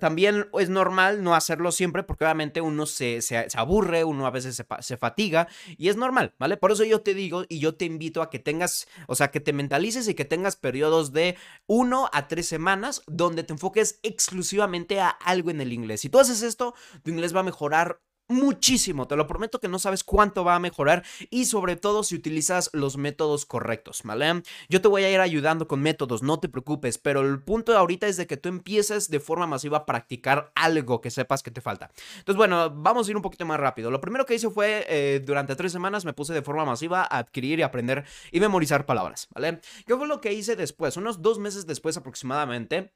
también 0.00 0.48
es 0.58 0.68
normal 0.68 1.22
no 1.22 1.34
hacerlo 1.34 1.72
siempre 1.72 2.02
porque 2.02 2.24
obviamente 2.24 2.60
uno 2.60 2.86
se, 2.86 3.22
se, 3.22 3.46
aburre, 3.54 4.04
uno 4.04 4.26
a 4.26 4.30
veces 4.30 4.56
se, 4.56 4.66
se, 4.80 4.96
fatiga 4.96 5.48
y 5.76 5.88
es 5.88 5.96
normal, 5.96 6.34
¿vale? 6.38 6.56
Por 6.56 6.72
eso 6.72 6.84
yo 6.84 7.00
te 7.00 7.14
digo 7.14 7.44
y 7.48 7.58
yo 7.58 7.74
te 7.74 7.84
invito 7.84 8.22
a 8.22 8.30
que 8.30 8.38
tengas, 8.38 8.88
o 9.06 9.14
sea, 9.14 9.30
que 9.30 9.40
te 9.40 9.52
mentalices 9.52 10.08
y 10.08 10.14
que 10.14 10.24
tengas 10.24 10.56
periodos 10.56 11.12
de 11.12 11.36
uno 11.66 12.08
a 12.12 12.28
tres 12.28 12.46
semanas 12.46 13.02
donde 13.06 13.44
te 13.44 13.52
enfoques 13.52 14.00
exclusivamente 14.02 15.00
a 15.00 15.08
algo 15.08 15.50
en 15.50 15.60
el 15.60 15.72
inglés. 15.72 16.00
Si 16.00 16.08
tú 16.08 16.18
haces 16.18 16.42
esto, 16.42 16.74
tu 17.02 17.10
inglés 17.10 17.34
va 17.34 17.40
a 17.40 17.44
mejorar 17.44 18.00
muchísimo, 18.28 19.06
te 19.06 19.16
lo 19.16 19.26
prometo 19.26 19.60
que 19.60 19.68
no 19.68 19.78
sabes 19.78 20.04
cuánto 20.04 20.44
va 20.44 20.54
a 20.54 20.58
mejorar 20.58 21.04
y 21.30 21.46
sobre 21.46 21.76
todo 21.76 22.02
si 22.02 22.14
utilizas 22.14 22.70
los 22.72 22.96
métodos 22.96 23.46
correctos, 23.46 24.02
¿vale? 24.04 24.42
Yo 24.68 24.80
te 24.80 24.88
voy 24.88 25.04
a 25.04 25.10
ir 25.10 25.20
ayudando 25.20 25.68
con 25.68 25.80
métodos, 25.80 26.22
no 26.22 26.40
te 26.40 26.48
preocupes, 26.48 26.98
pero 26.98 27.20
el 27.20 27.42
punto 27.42 27.72
de 27.72 27.78
ahorita 27.78 28.06
es 28.06 28.16
de 28.16 28.26
que 28.26 28.36
tú 28.36 28.48
empieces 28.48 29.10
de 29.10 29.20
forma 29.20 29.46
masiva 29.46 29.78
a 29.78 29.86
practicar 29.86 30.52
algo 30.54 31.00
que 31.00 31.10
sepas 31.10 31.42
que 31.42 31.50
te 31.50 31.60
falta. 31.60 31.90
Entonces, 32.18 32.36
bueno, 32.36 32.70
vamos 32.70 33.06
a 33.06 33.10
ir 33.10 33.16
un 33.16 33.22
poquito 33.22 33.46
más 33.46 33.60
rápido. 33.60 33.90
Lo 33.90 34.00
primero 34.00 34.26
que 34.26 34.34
hice 34.34 34.50
fue, 34.50 34.84
eh, 34.88 35.22
durante 35.24 35.56
tres 35.56 35.72
semanas 35.72 36.04
me 36.04 36.12
puse 36.12 36.34
de 36.34 36.42
forma 36.42 36.64
masiva 36.64 37.02
a 37.02 37.18
adquirir 37.18 37.58
y 37.58 37.62
aprender 37.62 38.04
y 38.32 38.40
memorizar 38.40 38.86
palabras, 38.86 39.28
¿vale? 39.34 39.60
¿Qué 39.86 39.96
fue 39.96 40.06
lo 40.06 40.20
que 40.20 40.32
hice 40.32 40.56
después? 40.56 40.96
Unos 40.96 41.22
dos 41.22 41.38
meses 41.38 41.66
después 41.66 41.96
aproximadamente 41.96 42.92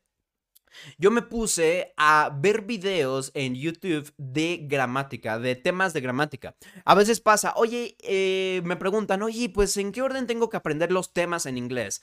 yo 0.99 1.11
me 1.11 1.23
puse 1.23 1.93
a 1.97 2.37
ver 2.41 2.63
videos 2.63 3.31
en 3.35 3.55
YouTube 3.55 4.13
de 4.17 4.61
gramática, 4.63 5.39
de 5.39 5.57
temas 5.57 5.93
de 5.93 6.01
gramática. 6.01 6.55
A 6.85 6.95
veces 6.95 7.21
pasa, 7.21 7.53
oye, 7.57 7.97
eh, 8.01 8.63
me 8.65 8.77
preguntan, 8.77 9.23
oye, 9.23 9.49
pues 9.49 9.77
¿en 9.77 9.93
qué 9.93 10.03
orden 10.03 10.27
tengo 10.27 10.49
que 10.49 10.57
aprender 10.57 10.93
los 10.93 11.13
temas 11.13 11.47
en 11.47 11.59
inglés? 11.59 12.03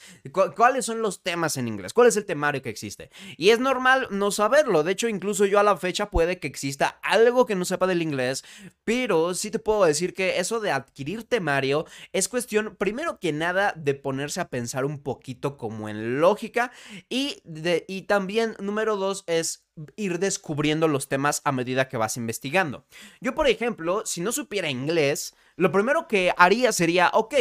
¿Cuáles 0.55 0.85
son 0.85 1.01
los 1.01 1.23
temas 1.23 1.57
en 1.57 1.67
inglés? 1.67 1.93
¿Cuál 1.93 2.07
es 2.07 2.17
el 2.17 2.25
temario 2.25 2.61
que 2.61 2.69
existe? 2.69 3.09
Y 3.37 3.49
es 3.49 3.59
normal 3.59 4.07
no 4.11 4.31
saberlo. 4.31 4.83
De 4.83 4.91
hecho, 4.91 5.07
incluso 5.07 5.45
yo 5.45 5.59
a 5.59 5.63
la 5.63 5.77
fecha 5.77 6.09
puede 6.09 6.39
que 6.39 6.47
exista 6.47 6.99
algo 7.03 7.45
que 7.45 7.55
no 7.55 7.65
sepa 7.65 7.87
del 7.87 8.01
inglés, 8.01 8.43
pero 8.83 9.33
sí 9.33 9.51
te 9.51 9.59
puedo 9.59 9.85
decir 9.85 10.13
que 10.13 10.39
eso 10.39 10.59
de 10.59 10.71
adquirir 10.71 11.23
temario 11.23 11.85
es 12.13 12.27
cuestión, 12.27 12.75
primero 12.75 13.19
que 13.19 13.33
nada, 13.33 13.73
de 13.75 13.93
ponerse 13.93 14.41
a 14.41 14.49
pensar 14.49 14.85
un 14.85 15.01
poquito 15.01 15.57
como 15.57 15.89
en 15.89 16.19
lógica 16.19 16.71
y, 17.09 17.41
de, 17.43 17.85
y 17.87 18.03
también 18.03 18.55
número 18.59 18.97
dos 18.97 19.23
es 19.27 19.67
ir 19.95 20.19
descubriendo 20.19 20.87
los 20.87 21.07
temas 21.07 21.41
a 21.43 21.51
medida 21.51 21.87
que 21.87 21.97
vas 21.97 22.17
investigando. 22.17 22.85
Yo, 23.21 23.35
por 23.35 23.47
ejemplo, 23.47 24.03
si 24.05 24.21
no 24.21 24.31
supiera 24.31 24.69
inglés, 24.69 25.35
lo 25.55 25.71
primero 25.71 26.07
que 26.07 26.33
haría 26.37 26.71
sería, 26.71 27.09
ok, 27.13 27.35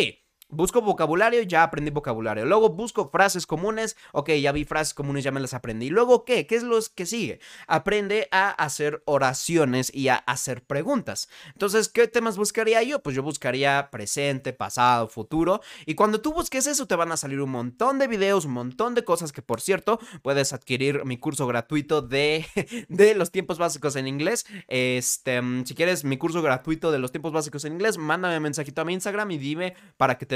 Busco 0.48 0.80
vocabulario, 0.80 1.42
ya 1.42 1.64
aprendí 1.64 1.90
vocabulario. 1.90 2.46
Luego 2.46 2.68
busco 2.68 3.08
frases 3.10 3.48
comunes, 3.48 3.96
ok, 4.12 4.30
ya 4.34 4.52
vi 4.52 4.64
frases 4.64 4.94
comunes, 4.94 5.24
ya 5.24 5.32
me 5.32 5.40
las 5.40 5.54
aprendí. 5.54 5.90
Luego, 5.90 6.24
¿qué? 6.24 6.46
¿Qué 6.46 6.54
es 6.54 6.62
lo 6.62 6.78
que 6.94 7.04
sigue? 7.04 7.40
Aprende 7.66 8.28
a 8.30 8.50
hacer 8.50 9.02
oraciones 9.06 9.92
y 9.92 10.06
a 10.06 10.14
hacer 10.14 10.62
preguntas. 10.62 11.28
Entonces, 11.52 11.88
¿qué 11.88 12.06
temas 12.06 12.36
buscaría 12.36 12.80
yo? 12.84 13.02
Pues 13.02 13.16
yo 13.16 13.24
buscaría 13.24 13.88
presente, 13.90 14.52
pasado, 14.52 15.08
futuro. 15.08 15.62
Y 15.84 15.96
cuando 15.96 16.20
tú 16.20 16.32
busques 16.32 16.68
eso, 16.68 16.86
te 16.86 16.94
van 16.94 17.10
a 17.10 17.16
salir 17.16 17.40
un 17.40 17.50
montón 17.50 17.98
de 17.98 18.06
videos, 18.06 18.44
un 18.44 18.52
montón 18.52 18.94
de 18.94 19.02
cosas 19.02 19.32
que, 19.32 19.42
por 19.42 19.60
cierto, 19.60 19.98
puedes 20.22 20.52
adquirir 20.52 21.04
mi 21.04 21.18
curso 21.18 21.48
gratuito 21.48 22.02
de, 22.02 22.46
de 22.88 23.16
los 23.16 23.32
tiempos 23.32 23.58
básicos 23.58 23.96
en 23.96 24.06
inglés. 24.06 24.46
Este, 24.68 25.40
si 25.64 25.74
quieres 25.74 26.04
mi 26.04 26.18
curso 26.18 26.40
gratuito 26.40 26.92
de 26.92 27.00
los 27.00 27.10
tiempos 27.10 27.32
básicos 27.32 27.64
en 27.64 27.72
inglés, 27.72 27.98
mándame 27.98 28.36
un 28.36 28.44
mensajito 28.44 28.82
a 28.82 28.84
mi 28.84 28.92
Instagram 28.92 29.32
y 29.32 29.38
dime 29.38 29.74
para 29.96 30.18
que 30.18 30.26
te 30.26 30.35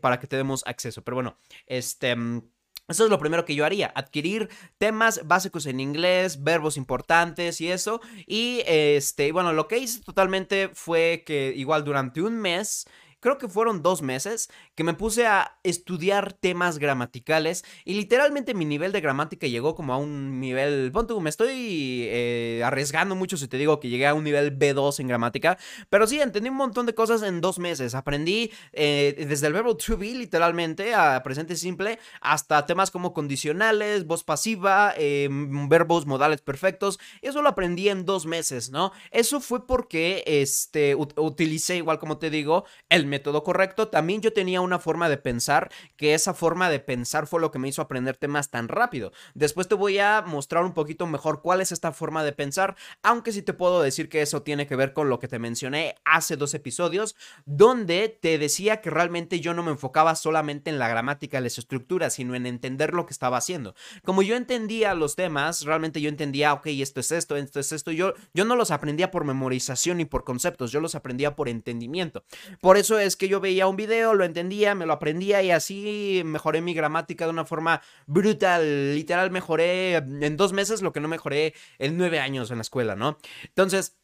para 0.00 0.18
que 0.20 0.26
te 0.26 0.36
demos 0.36 0.62
acceso. 0.66 1.02
Pero 1.02 1.16
bueno, 1.16 1.38
este... 1.66 2.14
Mm, 2.14 2.42
eso 2.88 3.02
es 3.02 3.10
lo 3.10 3.18
primero 3.18 3.44
que 3.44 3.56
yo 3.56 3.64
haría, 3.64 3.92
adquirir 3.96 4.48
temas 4.78 5.22
básicos 5.24 5.66
en 5.66 5.80
inglés, 5.80 6.44
verbos 6.44 6.76
importantes 6.76 7.60
y 7.60 7.68
eso. 7.68 8.00
Y 8.28 8.62
este, 8.64 9.32
bueno, 9.32 9.52
lo 9.52 9.66
que 9.66 9.78
hice 9.78 10.00
totalmente 10.02 10.70
fue 10.72 11.24
que 11.26 11.52
igual 11.56 11.82
durante 11.82 12.22
un 12.22 12.38
mes 12.38 12.86
creo 13.26 13.38
que 13.38 13.48
fueron 13.48 13.82
dos 13.82 14.02
meses, 14.02 14.50
que 14.76 14.84
me 14.84 14.94
puse 14.94 15.26
a 15.26 15.58
estudiar 15.64 16.32
temas 16.32 16.78
gramaticales 16.78 17.64
y 17.84 17.94
literalmente 17.94 18.54
mi 18.54 18.64
nivel 18.64 18.92
de 18.92 19.00
gramática 19.00 19.48
llegó 19.48 19.74
como 19.74 19.92
a 19.94 19.96
un 19.96 20.38
nivel, 20.38 20.92
pon 20.92 21.08
me 21.20 21.30
estoy 21.30 22.04
eh, 22.08 22.62
arriesgando 22.64 23.16
mucho 23.16 23.36
si 23.36 23.48
te 23.48 23.58
digo 23.58 23.80
que 23.80 23.88
llegué 23.88 24.06
a 24.06 24.14
un 24.14 24.22
nivel 24.22 24.56
B2 24.56 25.00
en 25.00 25.08
gramática, 25.08 25.58
pero 25.90 26.06
sí, 26.06 26.20
entendí 26.20 26.50
un 26.50 26.56
montón 26.56 26.86
de 26.86 26.94
cosas 26.94 27.24
en 27.24 27.40
dos 27.40 27.58
meses, 27.58 27.96
aprendí 27.96 28.52
eh, 28.72 29.26
desde 29.28 29.48
el 29.48 29.54
verbo 29.54 29.76
to 29.76 29.98
be 29.98 30.14
literalmente 30.14 30.94
a 30.94 31.20
presente 31.24 31.56
simple 31.56 31.98
hasta 32.20 32.64
temas 32.64 32.92
como 32.92 33.12
condicionales, 33.12 34.06
voz 34.06 34.22
pasiva, 34.22 34.94
em, 34.96 35.68
verbos 35.68 36.06
modales 36.06 36.42
perfectos, 36.42 37.00
eso 37.22 37.42
lo 37.42 37.48
aprendí 37.48 37.88
en 37.88 38.04
dos 38.04 38.24
meses, 38.24 38.70
¿no? 38.70 38.92
Eso 39.10 39.40
fue 39.40 39.66
porque 39.66 40.22
este, 40.28 40.94
utilicé 40.94 41.78
igual 41.78 41.98
como 41.98 42.18
te 42.18 42.30
digo 42.30 42.66
el 42.88 43.15
método 43.16 43.42
correcto, 43.42 43.88
también 43.88 44.20
yo 44.20 44.34
tenía 44.34 44.60
una 44.60 44.78
forma 44.78 45.08
de 45.08 45.16
pensar, 45.16 45.70
que 45.96 46.12
esa 46.12 46.34
forma 46.34 46.68
de 46.68 46.80
pensar 46.80 47.26
fue 47.26 47.40
lo 47.40 47.50
que 47.50 47.58
me 47.58 47.68
hizo 47.68 47.80
aprender 47.80 48.18
temas 48.18 48.50
tan 48.50 48.68
rápido. 48.68 49.10
Después 49.32 49.68
te 49.68 49.74
voy 49.74 49.98
a 49.98 50.22
mostrar 50.26 50.64
un 50.64 50.74
poquito 50.74 51.06
mejor 51.06 51.40
cuál 51.40 51.62
es 51.62 51.72
esta 51.72 51.92
forma 51.92 52.24
de 52.24 52.32
pensar, 52.32 52.76
aunque 53.02 53.32
sí 53.32 53.40
te 53.40 53.54
puedo 53.54 53.80
decir 53.80 54.10
que 54.10 54.20
eso 54.20 54.42
tiene 54.42 54.66
que 54.66 54.76
ver 54.76 54.92
con 54.92 55.08
lo 55.08 55.18
que 55.18 55.28
te 55.28 55.38
mencioné 55.38 55.94
hace 56.04 56.36
dos 56.36 56.52
episodios, 56.52 57.16
donde 57.46 58.10
te 58.10 58.36
decía 58.36 58.82
que 58.82 58.90
realmente 58.90 59.40
yo 59.40 59.54
no 59.54 59.62
me 59.62 59.70
enfocaba 59.70 60.14
solamente 60.14 60.68
en 60.68 60.78
la 60.78 60.88
gramática, 60.88 61.40
las 61.40 61.56
estructuras, 61.56 62.12
sino 62.12 62.34
en 62.34 62.44
entender 62.44 62.92
lo 62.92 63.06
que 63.06 63.14
estaba 63.14 63.38
haciendo. 63.38 63.74
Como 64.04 64.20
yo 64.20 64.36
entendía 64.36 64.92
los 64.92 65.16
temas, 65.16 65.64
realmente 65.64 66.02
yo 66.02 66.10
entendía, 66.10 66.52
ok, 66.52 66.66
esto 66.66 67.00
es 67.00 67.12
esto, 67.12 67.36
esto 67.36 67.60
es 67.60 67.72
esto, 67.72 67.92
yo, 67.92 68.12
yo 68.34 68.44
no 68.44 68.56
los 68.56 68.70
aprendía 68.70 69.10
por 69.10 69.24
memorización 69.24 69.96
ni 69.96 70.04
por 70.04 70.24
conceptos, 70.24 70.70
yo 70.70 70.80
los 70.80 70.94
aprendía 70.94 71.34
por 71.34 71.48
entendimiento. 71.48 72.24
Por 72.60 72.76
eso 72.76 72.98
es 72.98 73.05
que 73.14 73.28
yo 73.28 73.38
veía 73.38 73.68
un 73.68 73.76
video, 73.76 74.14
lo 74.14 74.24
entendía, 74.24 74.74
me 74.74 74.86
lo 74.86 74.94
aprendía 74.94 75.40
y 75.44 75.52
así 75.52 76.22
mejoré 76.24 76.60
mi 76.60 76.74
gramática 76.74 77.26
de 77.26 77.30
una 77.30 77.44
forma 77.44 77.82
brutal. 78.06 78.94
Literal, 78.96 79.30
mejoré 79.30 79.94
en 79.94 80.36
dos 80.36 80.52
meses 80.52 80.82
lo 80.82 80.92
que 80.92 81.00
no 81.00 81.06
mejoré 81.06 81.54
en 81.78 81.96
nueve 81.96 82.18
años 82.18 82.50
en 82.50 82.56
la 82.56 82.62
escuela, 82.62 82.96
¿no? 82.96 83.18
Entonces... 83.44 83.96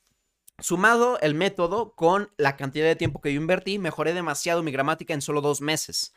Sumado 0.58 1.18
el 1.20 1.34
método 1.34 1.94
con 1.96 2.30
la 2.36 2.56
cantidad 2.56 2.86
de 2.86 2.94
tiempo 2.94 3.20
que 3.20 3.32
yo 3.32 3.40
invertí, 3.40 3.80
mejoré 3.80 4.12
demasiado 4.12 4.62
mi 4.62 4.70
gramática 4.70 5.12
en 5.12 5.22
solo 5.22 5.40
dos 5.40 5.60
meses. 5.60 6.14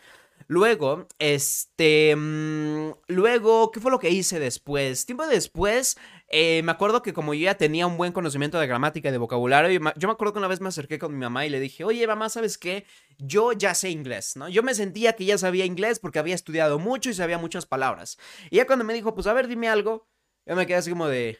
Luego, 0.48 1.08
este. 1.18 2.16
Mm, 2.16 2.92
luego, 3.08 3.72
¿qué 3.72 3.80
fue 3.80 3.92
lo 3.92 4.00
que 4.00 4.12
hice 4.12 4.40
después? 4.40 5.06
Tiempo 5.06 5.26
después, 5.26 5.98
eh, 6.28 6.62
me 6.64 6.72
acuerdo 6.72 7.02
que 7.02 7.14
como 7.14 7.34
yo 7.34 7.46
ya 7.46 7.56
tenía 7.58 7.88
un 7.88 7.98
buen 7.98 8.12
conocimiento 8.12 8.60
de 8.60 8.68
gramática 8.68 9.10
y 9.10 9.12
de 9.12 9.18
vocabulario, 9.18 9.72
yo 9.96 10.08
me 10.08 10.12
acuerdo 10.12 10.34
que 10.34 10.40
una 10.40 10.48
vez 10.48 10.62
me 10.62 10.68
acerqué 10.68 11.00
con 11.00 11.14
mi 11.14 11.20
mamá 11.20 11.46
y 11.46 11.50
le 11.50 11.60
dije, 11.60 11.84
oye, 11.84 12.06
mamá, 12.06 12.30
¿sabes 12.30 12.58
qué? 12.58 12.86
Yo 13.18 13.54
ya 13.54 13.74
sé 13.74 13.90
inglés, 13.90 14.36
¿no? 14.36 14.48
Yo 14.48 14.62
me 14.62 14.76
sentía 14.76 15.14
que 15.14 15.26
ya 15.26 15.38
sabía 15.38 15.66
inglés 15.66 16.00
porque 16.00 16.20
había 16.20 16.36
estudiado 16.36 16.78
mucho 16.78 17.10
y 17.10 17.16
sabía 17.16 17.40
muchas 17.40 17.66
palabras. 17.66 18.18
Y 18.52 18.58
ya 18.58 18.68
cuando 18.68 18.86
me 18.86 18.94
dijo, 18.94 19.16
pues 19.16 19.26
a 19.28 19.34
ver, 19.34 19.48
dime 19.48 19.68
algo, 19.68 20.08
yo 20.46 20.56
me 20.56 20.68
quedé 20.68 20.78
así 20.78 20.92
como 20.92 21.08
de. 21.08 21.40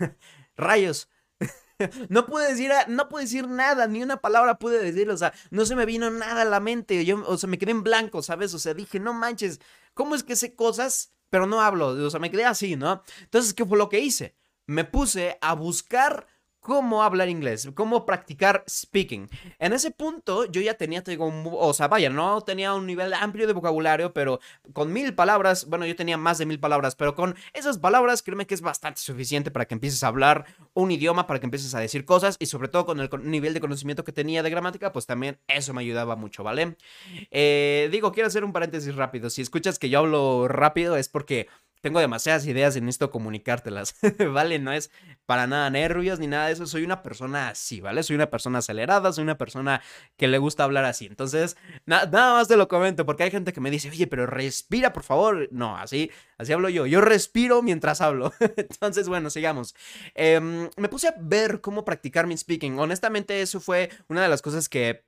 Rayos. 0.56 1.10
no 2.08 2.26
pude 2.26 2.48
decir, 2.48 2.70
no 2.88 3.08
pude 3.08 3.22
decir 3.22 3.48
nada, 3.48 3.86
ni 3.86 4.02
una 4.02 4.18
palabra 4.18 4.58
pude 4.58 4.82
decir, 4.82 5.10
o 5.10 5.16
sea, 5.16 5.32
no 5.50 5.66
se 5.66 5.76
me 5.76 5.86
vino 5.86 6.10
nada 6.10 6.42
a 6.42 6.46
la 6.46 6.60
mente, 6.60 7.04
yo, 7.04 7.22
o 7.26 7.36
sea, 7.36 7.48
me 7.48 7.58
quedé 7.58 7.72
en 7.72 7.82
blanco, 7.82 8.22
¿sabes? 8.22 8.54
O 8.54 8.58
sea, 8.58 8.74
dije, 8.74 9.00
no 9.00 9.12
manches, 9.12 9.60
¿cómo 9.94 10.14
es 10.14 10.22
que 10.22 10.36
sé 10.36 10.54
cosas, 10.54 11.12
pero 11.30 11.46
no 11.46 11.60
hablo? 11.60 11.88
O 11.88 12.10
sea, 12.10 12.20
me 12.20 12.30
quedé 12.30 12.44
así, 12.44 12.76
¿no? 12.76 13.02
Entonces, 13.20 13.54
¿qué 13.54 13.64
fue 13.64 13.78
lo 13.78 13.88
que 13.88 14.00
hice? 14.00 14.34
Me 14.66 14.84
puse 14.84 15.38
a 15.40 15.54
buscar 15.54 16.26
cómo 16.66 17.04
hablar 17.04 17.28
inglés, 17.28 17.70
cómo 17.76 18.04
practicar 18.04 18.64
speaking. 18.68 19.28
En 19.60 19.72
ese 19.72 19.92
punto 19.92 20.46
yo 20.46 20.60
ya 20.60 20.74
tenía, 20.74 21.00
te 21.00 21.12
digo, 21.12 21.32
o 21.52 21.72
sea, 21.72 21.86
vaya, 21.86 22.10
no 22.10 22.40
tenía 22.40 22.74
un 22.74 22.86
nivel 22.86 23.14
amplio 23.14 23.46
de 23.46 23.52
vocabulario, 23.52 24.12
pero 24.12 24.40
con 24.72 24.92
mil 24.92 25.14
palabras, 25.14 25.66
bueno, 25.66 25.86
yo 25.86 25.94
tenía 25.94 26.16
más 26.16 26.38
de 26.38 26.46
mil 26.46 26.58
palabras, 26.58 26.96
pero 26.96 27.14
con 27.14 27.36
esas 27.52 27.78
palabras, 27.78 28.20
créeme 28.20 28.48
que 28.48 28.54
es 28.54 28.62
bastante 28.62 29.00
suficiente 29.00 29.52
para 29.52 29.66
que 29.66 29.74
empieces 29.74 30.02
a 30.02 30.08
hablar 30.08 30.44
un 30.74 30.90
idioma, 30.90 31.28
para 31.28 31.38
que 31.38 31.46
empieces 31.46 31.72
a 31.76 31.78
decir 31.78 32.04
cosas 32.04 32.34
y 32.40 32.46
sobre 32.46 32.66
todo 32.66 32.84
con 32.84 32.98
el 32.98 33.08
nivel 33.22 33.54
de 33.54 33.60
conocimiento 33.60 34.02
que 34.02 34.10
tenía 34.10 34.42
de 34.42 34.50
gramática, 34.50 34.92
pues 34.92 35.06
también 35.06 35.38
eso 35.46 35.72
me 35.72 35.82
ayudaba 35.82 36.16
mucho, 36.16 36.42
¿vale? 36.42 36.76
Eh, 37.30 37.88
digo, 37.92 38.10
quiero 38.10 38.26
hacer 38.26 38.42
un 38.42 38.52
paréntesis 38.52 38.92
rápido. 38.96 39.30
Si 39.30 39.40
escuchas 39.40 39.78
que 39.78 39.88
yo 39.88 40.00
hablo 40.00 40.48
rápido 40.48 40.96
es 40.96 41.08
porque 41.08 41.46
tengo 41.86 42.00
demasiadas 42.00 42.44
ideas 42.46 42.74
y 42.74 42.80
necesito 42.80 43.12
comunicártelas, 43.12 43.94
¿vale? 44.32 44.58
No 44.58 44.72
es 44.72 44.90
para 45.24 45.46
nada 45.46 45.70
nervios 45.70 46.18
ni 46.18 46.26
nada 46.26 46.48
de 46.48 46.54
eso. 46.54 46.66
Soy 46.66 46.82
una 46.82 47.00
persona 47.00 47.50
así, 47.50 47.80
¿vale? 47.80 48.02
Soy 48.02 48.16
una 48.16 48.28
persona 48.28 48.58
acelerada, 48.58 49.12
soy 49.12 49.22
una 49.22 49.38
persona 49.38 49.80
que 50.16 50.26
le 50.26 50.38
gusta 50.38 50.64
hablar 50.64 50.84
así. 50.84 51.06
Entonces, 51.06 51.56
nada 51.84 52.34
más 52.34 52.48
te 52.48 52.56
lo 52.56 52.66
comento 52.66 53.06
porque 53.06 53.22
hay 53.22 53.30
gente 53.30 53.52
que 53.52 53.60
me 53.60 53.70
dice, 53.70 53.88
oye, 53.88 54.08
pero 54.08 54.26
respira, 54.26 54.92
por 54.92 55.04
favor. 55.04 55.48
No, 55.52 55.76
así, 55.76 56.10
así 56.38 56.52
hablo 56.52 56.68
yo. 56.70 56.86
Yo 56.86 57.00
respiro 57.00 57.62
mientras 57.62 58.00
hablo. 58.00 58.32
Entonces, 58.56 59.08
bueno, 59.08 59.30
sigamos. 59.30 59.76
Em, 60.16 60.68
me 60.76 60.88
puse 60.88 61.06
a 61.06 61.14
ver 61.20 61.60
cómo 61.60 61.84
practicar 61.84 62.26
mi 62.26 62.36
speaking. 62.36 62.80
Honestamente, 62.80 63.42
eso 63.42 63.60
fue 63.60 63.90
una 64.08 64.24
de 64.24 64.28
las 64.28 64.42
cosas 64.42 64.68
que 64.68 65.04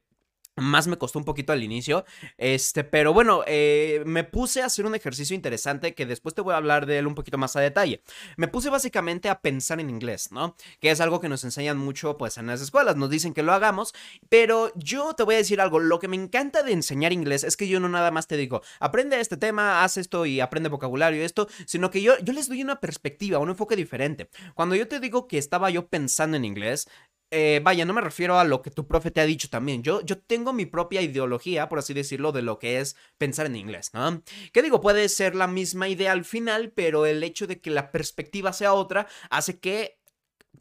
más 0.61 0.87
me 0.87 0.99
costó 0.99 1.19
un 1.19 1.25
poquito 1.25 1.53
al 1.53 1.63
inicio, 1.63 2.05
este, 2.37 2.85
pero 2.85 3.13
bueno, 3.13 3.43
eh, 3.47 4.03
me 4.07 4.25
puse 4.25 4.63
a 4.63 4.67
hacer 4.67 4.87
un 4.87 4.95
ejercicio 4.95 5.35
interesante 5.35 5.95
que 5.95 6.07
después 6.07 6.35
te 6.35 6.41
voy 6.41 6.55
a 6.55 6.59
hablar 6.59 6.87
de 6.87 6.99
él 6.99 7.07
un 7.07 7.15
poquito 7.15 7.39
más 7.39 7.57
a 7.57 7.61
detalle. 7.61 8.03
Me 8.37 8.49
puse 8.49 8.71
básicamente 8.71 9.29
a 9.29 9.41
pensar 9.41 9.81
en 9.81 9.91
inglés, 9.91 10.31
¿no? 10.33 10.57
Que 10.81 10.91
es 10.91 11.01
algo 11.01 11.21
que 11.21 11.29
nos 11.29 11.45
enseñan 11.45 11.79
mucho, 11.79 12.17
pues, 12.17 12.39
en 12.39 12.47
las 12.47 12.61
escuelas, 12.61 12.97
nos 12.97 13.11
dicen 13.11 13.35
que 13.35 13.43
lo 13.43 13.53
hagamos, 13.53 13.95
pero 14.29 14.73
yo 14.77 15.15
te 15.15 15.23
voy 15.23 15.37
a 15.37 15.39
decir 15.39 15.61
algo, 15.61 15.79
lo 15.79 15.99
que 15.99 16.09
me 16.09 16.17
encanta 16.17 16.63
de 16.63 16.73
enseñar 16.73 17.13
inglés 17.13 17.45
es 17.45 17.57
que 17.57 17.69
yo 17.69 17.81
no 17.81 17.89
nada 17.89 18.11
más 18.11 18.27
te 18.27 18.37
digo, 18.37 18.63
aprende 18.81 19.21
este 19.21 19.37
tema, 19.37 19.83
haz 19.85 19.97
esto 19.97 20.27
y 20.27 20.41
aprende 20.41 20.69
vocabulario 20.69 21.25
esto, 21.25 21.49
sino 21.67 21.91
que 21.91 22.03
yo, 22.03 22.19
yo 22.21 22.33
les 22.33 22.49
doy 22.49 22.63
una 22.63 22.81
perspectiva, 22.81 23.39
un 23.39 23.51
enfoque 23.51 23.77
diferente. 23.77 24.29
Cuando 24.55 24.75
yo 24.75 24.89
te 24.89 25.01
digo 25.01 25.29
que 25.29 25.39
estaba 25.39 25.71
yo 25.71 25.89
pensando 25.89 26.37
en 26.37 26.45
inglés, 26.45 26.89
eh, 27.31 27.61
vaya, 27.63 27.85
no 27.85 27.93
me 27.93 28.01
refiero 28.01 28.39
a 28.39 28.45
lo 28.45 28.63
que 28.63 28.71
tu 28.71 28.87
profe 28.87 29.11
te 29.11 29.21
ha 29.21 29.27
dicho 29.27 29.49
también. 29.51 29.83
Yo, 29.83 30.01
yo 30.03 30.19
tengo 30.19 30.53
mi 30.53 30.67
propia 30.67 31.03
ideología, 31.03 31.69
por 31.69 31.79
así 31.79 31.93
decirlo, 31.93 32.33
de 32.33 32.43
lo 32.43 32.59
que 32.59 32.81
es 32.81 32.97
pensar 33.19 33.47
en 33.47 33.57
inglés, 33.57 33.91
¿no? 33.93 34.23
Que 34.53 34.63
digo, 34.63 34.81
puede 34.81 35.09
ser 35.09 35.35
la 35.35 35.47
misma 35.47 35.89
idea 35.89 36.13
al 36.13 36.25
final, 36.25 36.73
pero 36.73 37.07
el 37.07 37.23
hecho 37.23 37.47
de 37.47 37.61
que 37.61 37.71
la 37.71 37.93
perspectiva 37.93 38.53
sea 38.53 38.73
otra 38.73 39.07
hace 39.31 39.59
que 39.59 39.99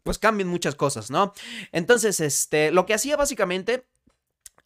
pues 0.02 0.18
cambien 0.18 0.48
muchas 0.48 0.74
cosas, 0.74 1.10
¿no? 1.10 1.32
Entonces, 1.72 2.20
este, 2.20 2.70
lo 2.70 2.86
que 2.86 2.94
hacía 2.94 3.16
básicamente 3.16 3.86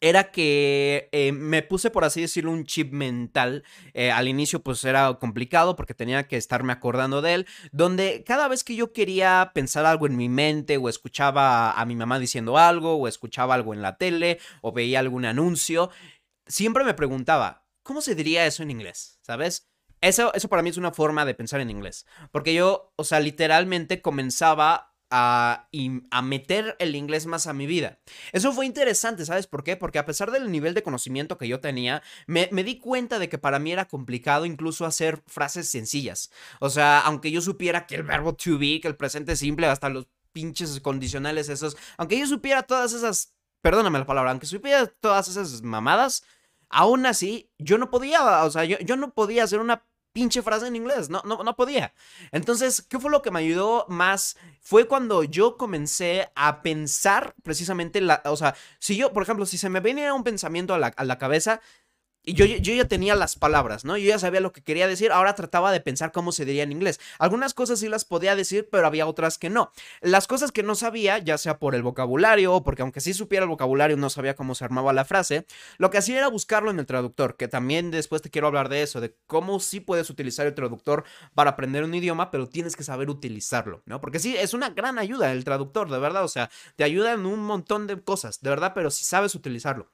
era 0.03 0.31
que 0.31 1.07
eh, 1.13 1.31
me 1.31 1.61
puse, 1.61 1.89
por 1.89 2.03
así 2.03 2.19
decirlo, 2.19 2.51
un 2.51 2.65
chip 2.65 2.91
mental. 2.91 3.63
Eh, 3.93 4.11
al 4.11 4.27
inicio, 4.27 4.61
pues 4.61 4.83
era 4.83 5.13
complicado 5.13 5.77
porque 5.77 5.93
tenía 5.93 6.27
que 6.27 6.35
estarme 6.35 6.73
acordando 6.73 7.21
de 7.21 7.35
él. 7.35 7.47
Donde 7.71 8.25
cada 8.25 8.49
vez 8.49 8.65
que 8.65 8.75
yo 8.75 8.91
quería 8.91 9.51
pensar 9.55 9.85
algo 9.85 10.05
en 10.05 10.17
mi 10.17 10.27
mente, 10.27 10.75
o 10.75 10.89
escuchaba 10.89 11.71
a 11.71 11.85
mi 11.85 11.95
mamá 11.95 12.19
diciendo 12.19 12.57
algo, 12.57 12.97
o 12.97 13.07
escuchaba 13.07 13.55
algo 13.55 13.73
en 13.73 13.81
la 13.81 13.95
tele, 13.97 14.39
o 14.59 14.73
veía 14.73 14.99
algún 14.99 15.23
anuncio, 15.23 15.89
siempre 16.47 16.83
me 16.83 16.95
preguntaba, 16.95 17.65
¿cómo 17.81 18.01
se 18.01 18.13
diría 18.13 18.45
eso 18.45 18.61
en 18.61 18.71
inglés? 18.71 19.19
¿Sabes? 19.21 19.69
Eso, 20.01 20.33
eso 20.33 20.49
para 20.49 20.63
mí 20.63 20.69
es 20.69 20.75
una 20.75 20.91
forma 20.91 21.23
de 21.23 21.33
pensar 21.33 21.61
en 21.61 21.69
inglés. 21.69 22.05
Porque 22.33 22.53
yo, 22.53 22.91
o 22.97 23.05
sea, 23.05 23.21
literalmente 23.21 24.01
comenzaba 24.01 24.92
a, 25.15 25.69
a, 26.09 26.21
meter 26.23 26.75
el 26.79 26.95
inglés 26.95 27.27
más 27.27 27.45
a 27.45 27.53
mi 27.53 27.67
vida. 27.67 27.99
Eso 28.31 28.51
fue 28.51 28.65
interesante, 28.65 29.27
¿sabes 29.27 29.45
por 29.45 29.63
qué? 29.63 29.77
Porque 29.77 29.99
a 29.99 30.07
pesar 30.07 30.31
del 30.31 30.51
nivel 30.51 30.73
de 30.73 30.81
conocimiento 30.81 31.37
que 31.37 31.47
yo 31.47 31.59
tenía, 31.59 32.01
me, 32.25 32.47
di 32.47 32.79
cuenta 32.79 33.19
de 33.19 33.29
que 33.29 33.37
para 33.37 33.59
mí 33.59 33.71
era 33.71 33.85
complicado 33.85 34.47
incluso 34.47 34.87
hacer 34.87 35.21
frases 35.27 35.69
sencillas. 35.69 36.31
O 36.59 36.71
sea, 36.71 36.99
aunque 37.01 37.29
yo 37.29 37.41
supiera 37.41 37.85
que 37.85 37.93
el 37.93 38.03
verbo 38.03 38.33
to 38.33 38.57
be, 38.57 38.81
que 38.81 38.87
el 38.87 38.95
presente 38.95 39.35
simple, 39.35 39.67
hasta 39.67 39.89
los 39.89 40.07
pinches 40.31 40.79
condicionales 40.79 41.47
esos, 41.47 41.77
aunque 41.97 42.17
yo 42.17 42.25
supiera 42.25 42.63
todas 42.63 42.93
esas, 42.93 43.35
perdóname 43.61 43.99
la 43.99 44.07
palabra, 44.07 44.31
aunque 44.31 44.47
supiera 44.47 44.87
todas 44.87 45.27
esas 45.27 45.61
mamadas, 45.61 46.23
Aún 46.75 47.05
así, 47.05 47.51
yo 47.59 47.77
no 47.77 47.91
podía, 47.91 48.43
o 48.45 48.49
sea, 48.49 48.63
yo 48.63 48.95
no 48.97 49.13
podía 49.13 49.43
hacer 49.43 49.59
una 49.59 49.85
pinche 50.13 50.41
frase 50.41 50.67
en 50.67 50.75
inglés, 50.75 51.09
no, 51.09 51.21
no, 51.25 51.43
no 51.43 51.55
podía. 51.55 51.93
Entonces, 52.31 52.81
¿qué 52.81 52.99
fue 52.99 53.11
lo 53.11 53.21
que 53.21 53.31
me 53.31 53.39
ayudó 53.39 53.85
más? 53.89 54.37
Fue 54.61 54.87
cuando 54.87 55.23
yo 55.23 55.57
comencé 55.57 56.29
a 56.35 56.61
pensar 56.61 57.35
precisamente, 57.43 57.99
la, 57.99 58.21
o 58.25 58.37
sea, 58.37 58.55
si 58.79 58.95
yo, 58.95 59.11
por 59.11 59.23
ejemplo, 59.23 59.45
si 59.45 59.57
se 59.57 59.69
me 59.69 59.79
venía 59.79 60.13
un 60.13 60.23
pensamiento 60.23 60.73
a 60.73 60.77
la, 60.77 60.87
a 60.87 61.03
la 61.03 61.17
cabeza, 61.17 61.59
y 62.25 62.33
yo, 62.33 62.45
yo, 62.45 62.73
ya 62.73 62.85
tenía 62.85 63.15
las 63.15 63.35
palabras, 63.35 63.83
¿no? 63.83 63.97
Yo 63.97 64.07
ya 64.07 64.17
sabía 64.17 64.39
lo 64.39 64.53
que 64.53 64.61
quería 64.61 64.87
decir, 64.87 65.11
ahora 65.11 65.35
trataba 65.35 65.71
de 65.71 65.81
pensar 65.81 66.13
cómo 66.13 66.31
se 66.31 66.45
diría 66.45 66.63
en 66.63 66.71
inglés. 66.71 67.01
Algunas 67.19 67.53
cosas 67.53 67.79
sí 67.79 67.89
las 67.89 68.05
podía 68.05 68.35
decir, 68.35 68.69
pero 68.71 68.87
había 68.87 69.07
otras 69.07 69.37
que 69.37 69.49
no. 69.49 69.71
Las 70.01 70.27
cosas 70.27 70.53
que 70.53 70.63
no 70.63 70.75
sabía, 70.75 71.17
ya 71.17 71.37
sea 71.37 71.59
por 71.59 71.75
el 71.75 71.83
vocabulario 71.83 72.53
o 72.53 72.63
porque 72.63 72.81
aunque 72.81 73.01
sí 73.01 73.13
supiera 73.13 73.43
el 73.43 73.49
vocabulario, 73.49 73.97
no 73.97 74.09
sabía 74.09 74.35
cómo 74.35 74.55
se 74.55 74.63
armaba 74.63 74.93
la 74.93 75.03
frase, 75.03 75.45
lo 75.77 75.89
que 75.89 75.97
hacía 75.97 76.17
era 76.17 76.29
buscarlo 76.29 76.71
en 76.71 76.79
el 76.79 76.85
traductor, 76.85 77.35
que 77.35 77.49
también 77.49 77.91
después 77.91 78.21
te 78.21 78.29
quiero 78.29 78.47
hablar 78.47 78.69
de 78.69 78.83
eso, 78.83 79.01
de 79.01 79.15
cómo 79.27 79.59
sí 79.59 79.81
puedes 79.81 80.09
utilizar 80.09 80.47
el 80.47 80.55
traductor 80.55 81.03
para 81.33 81.51
aprender 81.51 81.83
un 81.83 81.93
idioma, 81.93 82.31
pero 82.31 82.47
tienes 82.47 82.77
que 82.77 82.83
saber 82.83 83.09
utilizarlo, 83.09 83.83
¿no? 83.85 83.99
Porque 83.99 84.19
sí, 84.19 84.35
es 84.37 84.53
una 84.53 84.69
gran 84.69 84.97
ayuda 84.97 85.31
el 85.33 85.43
traductor, 85.43 85.89
de 85.89 85.99
verdad, 85.99 86.23
o 86.23 86.29
sea, 86.29 86.49
te 86.77 86.85
ayuda 86.85 87.11
en 87.11 87.25
un 87.25 87.41
montón 87.41 87.85
de 87.87 88.01
cosas, 88.01 88.41
de 88.41 88.49
verdad, 88.49 88.71
pero 88.73 88.91
si 88.91 89.03
sabes 89.03 89.35
utilizarlo. 89.35 89.91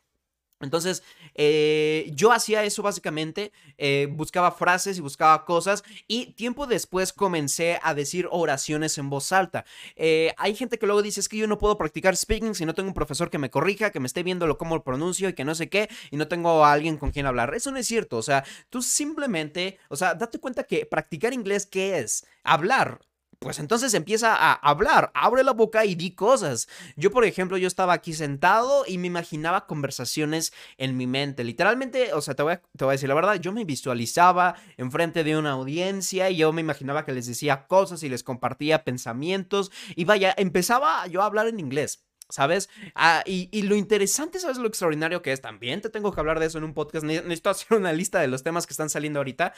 Entonces, 0.61 1.03
eh, 1.35 2.11
yo 2.13 2.31
hacía 2.31 2.63
eso 2.63 2.83
básicamente, 2.83 3.51
eh, 3.77 4.07
buscaba 4.11 4.51
frases 4.51 4.97
y 4.97 5.01
buscaba 5.01 5.45
cosas 5.45 5.83
y 6.07 6.33
tiempo 6.33 6.67
después 6.67 7.13
comencé 7.13 7.79
a 7.81 7.93
decir 7.93 8.27
oraciones 8.29 8.97
en 8.97 9.09
voz 9.09 9.31
alta. 9.31 9.65
Eh, 9.95 10.33
hay 10.37 10.55
gente 10.55 10.77
que 10.77 10.85
luego 10.85 11.01
dice, 11.01 11.21
es 11.21 11.29
que 11.29 11.37
yo 11.37 11.47
no 11.47 11.57
puedo 11.57 11.77
practicar 11.77 12.15
speaking 12.15 12.55
si 12.55 12.65
no 12.65 12.73
tengo 12.73 12.89
un 12.89 12.93
profesor 12.93 13.29
que 13.29 13.37
me 13.37 13.49
corrija, 13.49 13.91
que 13.91 13.99
me 13.99 14.07
esté 14.07 14.23
viendo 14.23 14.47
lo 14.47 14.57
cómo 14.57 14.75
lo 14.75 14.83
pronuncio 14.83 15.29
y 15.29 15.33
que 15.33 15.45
no 15.45 15.55
sé 15.55 15.69
qué, 15.69 15.89
y 16.11 16.17
no 16.17 16.27
tengo 16.27 16.65
a 16.65 16.73
alguien 16.73 16.97
con 16.97 17.11
quien 17.11 17.25
hablar. 17.25 17.53
Eso 17.53 17.71
no 17.71 17.77
es 17.77 17.87
cierto, 17.87 18.17
o 18.17 18.21
sea, 18.21 18.43
tú 18.69 18.81
simplemente, 18.81 19.79
o 19.87 19.95
sea, 19.95 20.13
date 20.15 20.39
cuenta 20.39 20.63
que 20.63 20.85
practicar 20.85 21.33
inglés, 21.33 21.65
¿qué 21.65 21.99
es? 21.99 22.25
Hablar 22.43 22.99
pues 23.39 23.59
entonces 23.59 23.93
empieza 23.93 24.35
a 24.35 24.53
hablar, 24.53 25.11
abre 25.13 25.43
la 25.43 25.53
boca 25.53 25.85
y 25.85 25.95
di 25.95 26.11
cosas. 26.11 26.67
Yo, 26.97 27.09
por 27.09 27.23
ejemplo, 27.23 27.57
yo 27.57 27.67
estaba 27.67 27.93
aquí 27.93 28.13
sentado 28.13 28.83
y 28.85 28.97
me 28.97 29.07
imaginaba 29.07 29.65
conversaciones 29.65 30.51
en 30.77 30.97
mi 30.97 31.07
mente. 31.07 31.45
Literalmente, 31.45 32.13
o 32.13 32.21
sea, 32.21 32.35
te 32.35 32.43
voy 32.43 32.53
a, 32.53 32.61
te 32.77 32.83
voy 32.83 32.91
a 32.91 32.91
decir 32.93 33.07
la 33.07 33.15
verdad, 33.15 33.35
yo 33.35 33.53
me 33.53 33.63
visualizaba 33.63 34.55
enfrente 34.75 35.23
de 35.23 35.37
una 35.37 35.51
audiencia 35.51 36.29
y 36.29 36.37
yo 36.37 36.51
me 36.51 36.61
imaginaba 36.61 37.05
que 37.05 37.13
les 37.13 37.27
decía 37.27 37.65
cosas 37.67 38.03
y 38.03 38.09
les 38.09 38.23
compartía 38.23 38.83
pensamientos 38.83 39.71
y 39.95 40.03
vaya, 40.03 40.33
empezaba 40.37 41.07
yo 41.07 41.21
a 41.21 41.25
hablar 41.25 41.47
en 41.47 41.59
inglés. 41.59 42.03
¿Sabes? 42.31 42.69
Ah, 42.93 43.23
y, 43.25 43.49
y, 43.51 43.63
lo 43.63 43.75
interesante, 43.75 44.39
¿sabes 44.39 44.59
lo 44.59 44.67
extraordinario 44.67 45.23
que 45.23 45.31
es? 45.31 45.41
También 45.41 45.81
te 45.81 45.89
tengo 45.89 46.13
que 46.13 46.19
hablar 46.19 46.39
de 46.39 46.45
eso 46.45 46.59
en 46.59 46.63
un 46.63 46.75
podcast. 46.75 47.03
Necesito 47.03 47.49
hacer 47.49 47.75
una 47.75 47.91
lista 47.91 48.19
de 48.19 48.27
los 48.27 48.43
temas 48.43 48.67
que 48.67 48.73
están 48.73 48.91
saliendo 48.91 49.19
ahorita. 49.19 49.51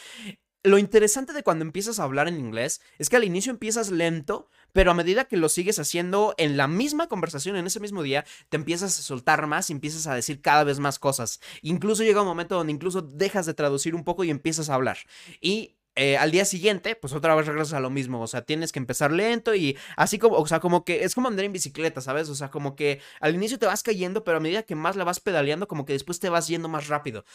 Lo 0.64 0.78
interesante 0.78 1.34
de 1.34 1.42
cuando 1.42 1.66
empiezas 1.66 2.00
a 2.00 2.04
hablar 2.04 2.28
en 2.28 2.40
inglés 2.40 2.82
es 3.00 3.10
que 3.10 3.16
al 3.16 3.24
inicio 3.24 3.52
empiezas 3.52 3.90
lento, 3.90 4.48
pero 4.74 4.92
a 4.92 4.94
medida 4.94 5.26
que 5.26 5.36
lo 5.36 5.50
sigues 5.50 5.80
haciendo 5.80 6.36
en 6.38 6.56
la 6.56 6.68
misma 6.68 7.08
conversación, 7.08 7.56
en 7.56 7.66
ese 7.66 7.80
mismo 7.80 8.04
día, 8.04 8.26
te 8.50 8.58
empiezas 8.58 9.00
a 9.00 9.02
soltar 9.02 9.48
más 9.48 9.70
y 9.70 9.74
empiezas 9.74 10.06
a 10.06 10.14
decir 10.14 10.40
cada 10.40 10.64
vez 10.64 10.80
más 10.80 11.00
cosas. 11.00 11.40
Incluso 11.64 12.04
llega 12.04 12.22
un 12.22 12.28
momento 12.28 12.56
donde 12.56 12.74
incluso 12.74 13.02
dejas 13.02 13.48
de 13.48 13.56
traducir 13.56 13.96
un 13.96 14.04
poco 14.04 14.24
y 14.24 14.30
empiezas 14.30 14.70
a 14.70 14.76
hablar. 14.76 14.98
Y 15.40 15.78
eh, 15.96 16.16
al 16.18 16.32
día 16.32 16.46
siguiente, 16.46 16.96
pues 16.96 17.12
otra 17.14 17.36
vez 17.36 17.48
regresas 17.48 17.74
a 17.74 17.80
lo 17.82 17.90
mismo. 17.90 18.22
O 18.22 18.28
sea, 18.28 18.44
tienes 18.44 18.72
que 18.72 18.80
empezar 18.80 19.12
lento 19.12 19.56
y 19.56 19.78
así 19.98 20.20
como, 20.20 20.38
o 20.38 20.48
sea, 20.48 20.60
como 20.60 20.86
que 20.86 21.04
es 21.04 21.16
como 21.16 21.28
andar 21.28 21.44
en 21.44 21.52
bicicleta, 21.52 22.00
¿sabes? 22.02 22.30
O 22.30 22.36
sea, 22.36 22.50
como 22.50 22.76
que 22.76 23.02
al 23.20 23.36
inicio 23.36 23.60
te 23.60 23.66
vas 23.66 23.84
cayendo, 23.84 24.24
pero 24.24 24.38
a 24.38 24.40
medida 24.40 24.64
que 24.64 24.76
más 24.76 24.96
la 24.96 25.04
vas 25.04 25.20
pedaleando, 25.20 25.68
como 25.68 25.86
que 25.86 25.94
después 25.94 26.20
te 26.20 26.30
vas 26.30 26.48
yendo 26.48 26.70
más 26.70 26.88
rápido. 26.88 27.26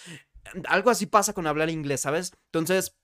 Algo 0.68 0.90
así 0.90 1.06
pasa 1.06 1.34
con 1.34 1.46
hablar 1.46 1.68
inglés, 1.70 2.00
¿sabes? 2.00 2.32
Entonces 2.46 2.96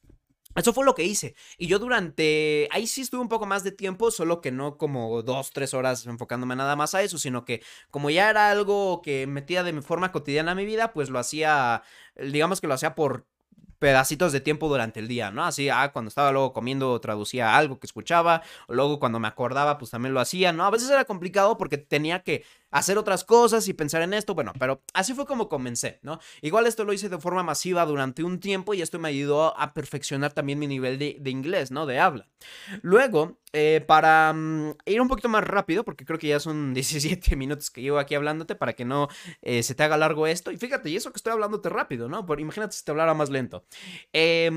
eso 0.55 0.73
fue 0.73 0.85
lo 0.85 0.95
que 0.95 1.05
hice. 1.05 1.35
Y 1.59 1.67
yo 1.67 1.79
durante... 1.79 2.69
Ahí 2.71 2.87
sí 2.87 3.01
estuve 3.01 3.21
un 3.21 3.29
poco 3.29 3.47
más 3.47 3.65
de 3.65 3.73
tiempo, 3.73 4.11
solo 4.11 4.41
que 4.41 4.51
no 4.51 4.77
como 4.77 5.23
dos, 5.23 5.51
tres 5.53 5.75
horas 5.75 6.07
enfocándome 6.07 6.57
nada 6.57 6.77
más 6.77 6.95
a 6.95 7.03
eso, 7.03 7.19
sino 7.19 7.45
que 7.45 7.63
como 7.91 8.11
ya 8.11 8.31
era 8.31 8.51
algo 8.51 9.03
que 9.03 9.27
metía 9.27 9.63
de 9.63 9.73
mi 9.73 9.83
forma 9.83 10.13
cotidiana 10.13 10.53
a 10.53 10.55
mi 10.55 10.65
vida, 10.65 10.93
pues 10.93 11.11
lo 11.11 11.19
hacía, 11.19 11.83
digamos 12.17 12.61
que 12.61 12.67
lo 12.67 12.75
hacía 12.75 12.95
por 12.95 13.27
pedacitos 13.83 14.33
de 14.33 14.41
tiempo 14.41 14.69
durante 14.69 15.01
el 15.01 15.09
día, 15.09 15.33
¿no? 15.33 15.45
Así, 15.45 15.69
ah, 15.69 15.91
cuando 15.93 16.09
estaba 16.09 16.31
luego 16.31 16.53
comiendo 16.53 17.01
traducía 17.01 17.57
algo 17.57 17.81
que 17.81 17.89
escuchaba, 17.89 18.43
luego 18.69 19.01
cuando 19.01 19.19
me 19.19 19.27
acordaba, 19.27 19.77
pues 19.77 19.91
también 19.91 20.15
lo 20.15 20.21
hacía, 20.21 20.53
¿no? 20.53 20.65
A 20.65 20.71
veces 20.71 20.89
era 20.89 21.05
complicado 21.05 21.59
porque 21.59 21.79
tenía 21.79 22.23
que 22.23 22.45
hacer 22.73 22.99
otras 22.99 23.23
cosas 23.23 23.69
y 23.69 23.75
pensar 23.75 24.03
en 24.03 24.15
esto, 24.15 24.35
bueno, 24.35 24.53
pero 24.59 24.83
así 24.95 25.15
fue 25.15 25.27
como 25.27 25.49
comencé, 25.49 26.01
¿no? 26.03 26.19
Igual 26.41 26.67
esto 26.67 26.85
lo 26.85 26.93
hice 26.93 27.09
de 27.09 27.19
forma 27.19 27.43
masiva 27.43 27.87
durante 27.87 28.25
un 28.25 28.41
tiempo 28.41 28.75
y 28.75 28.83
esto 28.83 28.99
me 28.99 29.09
ayudó 29.09 29.57
a 29.59 29.75
perfeccionar 29.75 30.33
también 30.33 30.59
mi 30.59 30.67
nivel 30.67 30.99
de, 30.99 31.31
inglés, 31.31 31.71
¿no? 31.71 31.87
De 31.87 32.01
habla. 32.01 32.29
Luego, 32.81 33.39
eh, 33.53 33.85
para 33.87 34.33
mm, 34.33 34.77
ir 34.87 35.01
un 35.01 35.09
poquito 35.09 35.29
más 35.29 35.45
rápido, 35.45 35.85
porque 35.85 36.05
creo 36.05 36.19
que 36.19 36.29
ya 36.29 36.41
son 36.41 36.75
17 36.75 37.37
minutos 37.37 37.71
que 37.71 37.83
llevo 37.83 37.99
aquí 37.99 38.15
hablándote 38.15 38.55
para 38.55 38.73
que 38.73 38.85
no 38.85 39.09
eh, 39.43 39.63
se 39.63 39.75
te 39.75 39.83
haga 39.83 39.97
largo 39.97 40.27
esto. 40.27 40.51
Y 40.51 40.57
fíjate, 40.57 40.91
y 40.91 40.97
eso 40.97 41.13
que 41.13 41.19
estoy 41.19 41.33
hablándote 41.33 41.69
rápido, 41.69 42.09
¿no? 42.09 42.27
Por, 42.27 42.41
imagínate 42.41 42.75
si 42.75 42.85
te 42.85 42.91
hablara 42.91 43.15
más 43.15 43.31
lento. 43.31 43.65
Eh, 44.13 44.51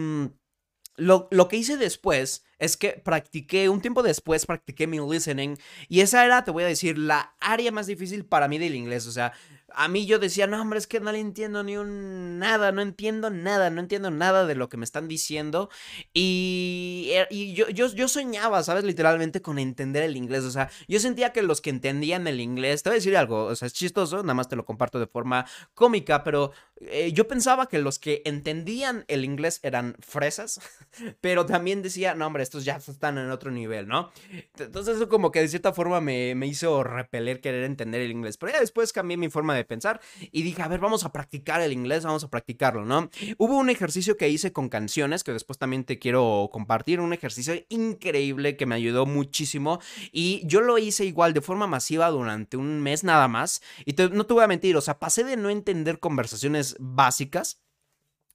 lo, 0.97 1.47
que 1.47 1.57
hice 1.57 1.77
después 1.77 2.43
es 2.57 2.77
que 2.77 3.01
practiqué, 3.03 3.69
un 3.69 3.81
tiempo 3.81 4.01
después 4.01 4.45
practiqué 4.45 4.87
mi 4.87 4.99
listening 4.99 5.57
y 5.89 6.01
esa 6.01 6.25
era, 6.25 6.43
te 6.43 6.51
voy 6.51 6.63
a 6.63 6.67
decir, 6.67 6.97
la 6.97 7.35
área 7.39 7.71
más 7.71 7.87
difícil 7.87 8.25
para 8.25 8.47
mí 8.47 8.57
del 8.57 8.75
inglés. 8.75 9.05
O 9.07 9.11
sea, 9.11 9.33
a 9.75 9.87
mí 9.87 10.05
yo 10.05 10.19
decía, 10.19 10.47
no, 10.47 10.61
hombre, 10.61 10.79
es 10.79 10.87
que 10.87 10.99
no 10.99 11.11
le 11.11 11.19
entiendo 11.19 11.63
ni 11.63 11.77
un 11.77 12.39
nada, 12.39 12.71
no 12.71 12.81
entiendo 12.81 13.29
nada, 13.29 13.69
no 13.69 13.81
entiendo 13.81 14.09
nada 14.09 14.45
de 14.45 14.55
lo 14.55 14.69
que 14.69 14.77
me 14.77 14.85
están 14.85 15.07
diciendo. 15.07 15.69
Y, 16.13 17.09
er, 17.11 17.27
y 17.29 17.53
yo, 17.53 17.69
yo, 17.69 17.87
yo 17.87 18.07
soñaba, 18.07 18.63
¿sabes? 18.63 18.83
Literalmente 18.83 19.41
con 19.41 19.59
entender 19.59 20.03
el 20.03 20.15
inglés. 20.15 20.43
O 20.45 20.51
sea, 20.51 20.69
yo 20.87 20.99
sentía 20.99 21.33
que 21.33 21.41
los 21.41 21.61
que 21.61 21.69
entendían 21.69 22.27
el 22.27 22.39
inglés, 22.39 22.83
te 22.83 22.89
voy 22.89 22.95
a 22.95 22.99
decir 22.99 23.17
algo, 23.17 23.45
o 23.45 23.55
sea, 23.55 23.67
es 23.67 23.73
chistoso, 23.73 24.21
nada 24.23 24.33
más 24.33 24.47
te 24.47 24.55
lo 24.55 24.65
comparto 24.65 24.99
de 24.99 25.07
forma 25.07 25.45
cómica, 25.73 26.23
pero 26.23 26.51
eh, 26.81 27.13
yo 27.13 27.27
pensaba 27.27 27.69
que 27.69 27.79
los 27.79 27.99
que 27.99 28.21
entendían 28.25 29.05
el 29.07 29.23
inglés 29.23 29.61
eran 29.63 29.95
fresas, 29.99 30.59
pero 31.21 31.45
también 31.45 31.81
decía, 31.81 32.15
no, 32.15 32.27
hombre, 32.27 32.43
estos 32.43 32.65
ya 32.65 32.75
están 32.75 33.17
en 33.17 33.31
otro 33.31 33.49
nivel, 33.49 33.87
¿no? 33.87 34.11
Entonces 34.57 34.97
eso 34.97 35.07
como 35.07 35.31
que 35.31 35.39
de 35.39 35.47
cierta 35.47 35.71
forma 35.71 36.01
me, 36.01 36.35
me 36.35 36.47
hizo 36.47 36.83
repeler 36.83 37.39
querer 37.39 37.63
entender 37.63 38.01
el 38.01 38.11
inglés. 38.11 38.37
Pero 38.37 38.51
ya 38.51 38.59
después 38.59 38.91
cambié 38.91 39.15
mi 39.15 39.29
forma 39.29 39.55
de 39.55 39.63
pensar 39.63 40.01
y 40.19 40.43
dije, 40.43 40.61
a 40.61 40.67
ver, 40.67 40.81
vamos 40.81 41.05
a 41.05 41.13
practicar 41.13 41.61
el 41.61 41.71
inglés, 41.71 42.03
vamos 42.03 42.25
a 42.25 42.29
practicarlo, 42.29 42.83
¿no? 42.83 43.09
Hubo 43.37 43.57
un 43.57 43.69
ejercicio 43.69 44.17
que 44.17 44.27
hice 44.27 44.51
con 44.51 44.67
canciones 44.67 45.23
que 45.23 45.31
después 45.31 45.57
también 45.57 45.85
te 45.85 45.97
quiero 45.97 46.49
compartir, 46.51 46.99
un 46.99 47.13
ejercicio 47.13 47.55
increíble 47.69 48.57
que 48.57 48.65
me 48.65 48.75
ayudó 48.75 49.05
muchísimo 49.05 49.79
y 50.11 50.41
yo 50.45 50.59
lo 50.59 50.77
hice 50.77 51.05
igual 51.05 51.33
de 51.33 51.41
forma 51.41 51.67
masiva 51.67 52.09
durante 52.09 52.57
un 52.57 52.81
mes 52.81 53.03
nada 53.05 53.29
más 53.29 53.61
y 53.85 53.95
no 54.11 54.25
te 54.25 54.33
voy 54.33 54.43
a 54.43 54.47
mentir, 54.47 54.75
o 54.75 54.81
sea, 54.81 54.99
pasé 54.99 55.23
de 55.23 55.37
no 55.37 55.49
entender 55.49 55.99
conversaciones 55.99 56.64
básicas 56.79 57.61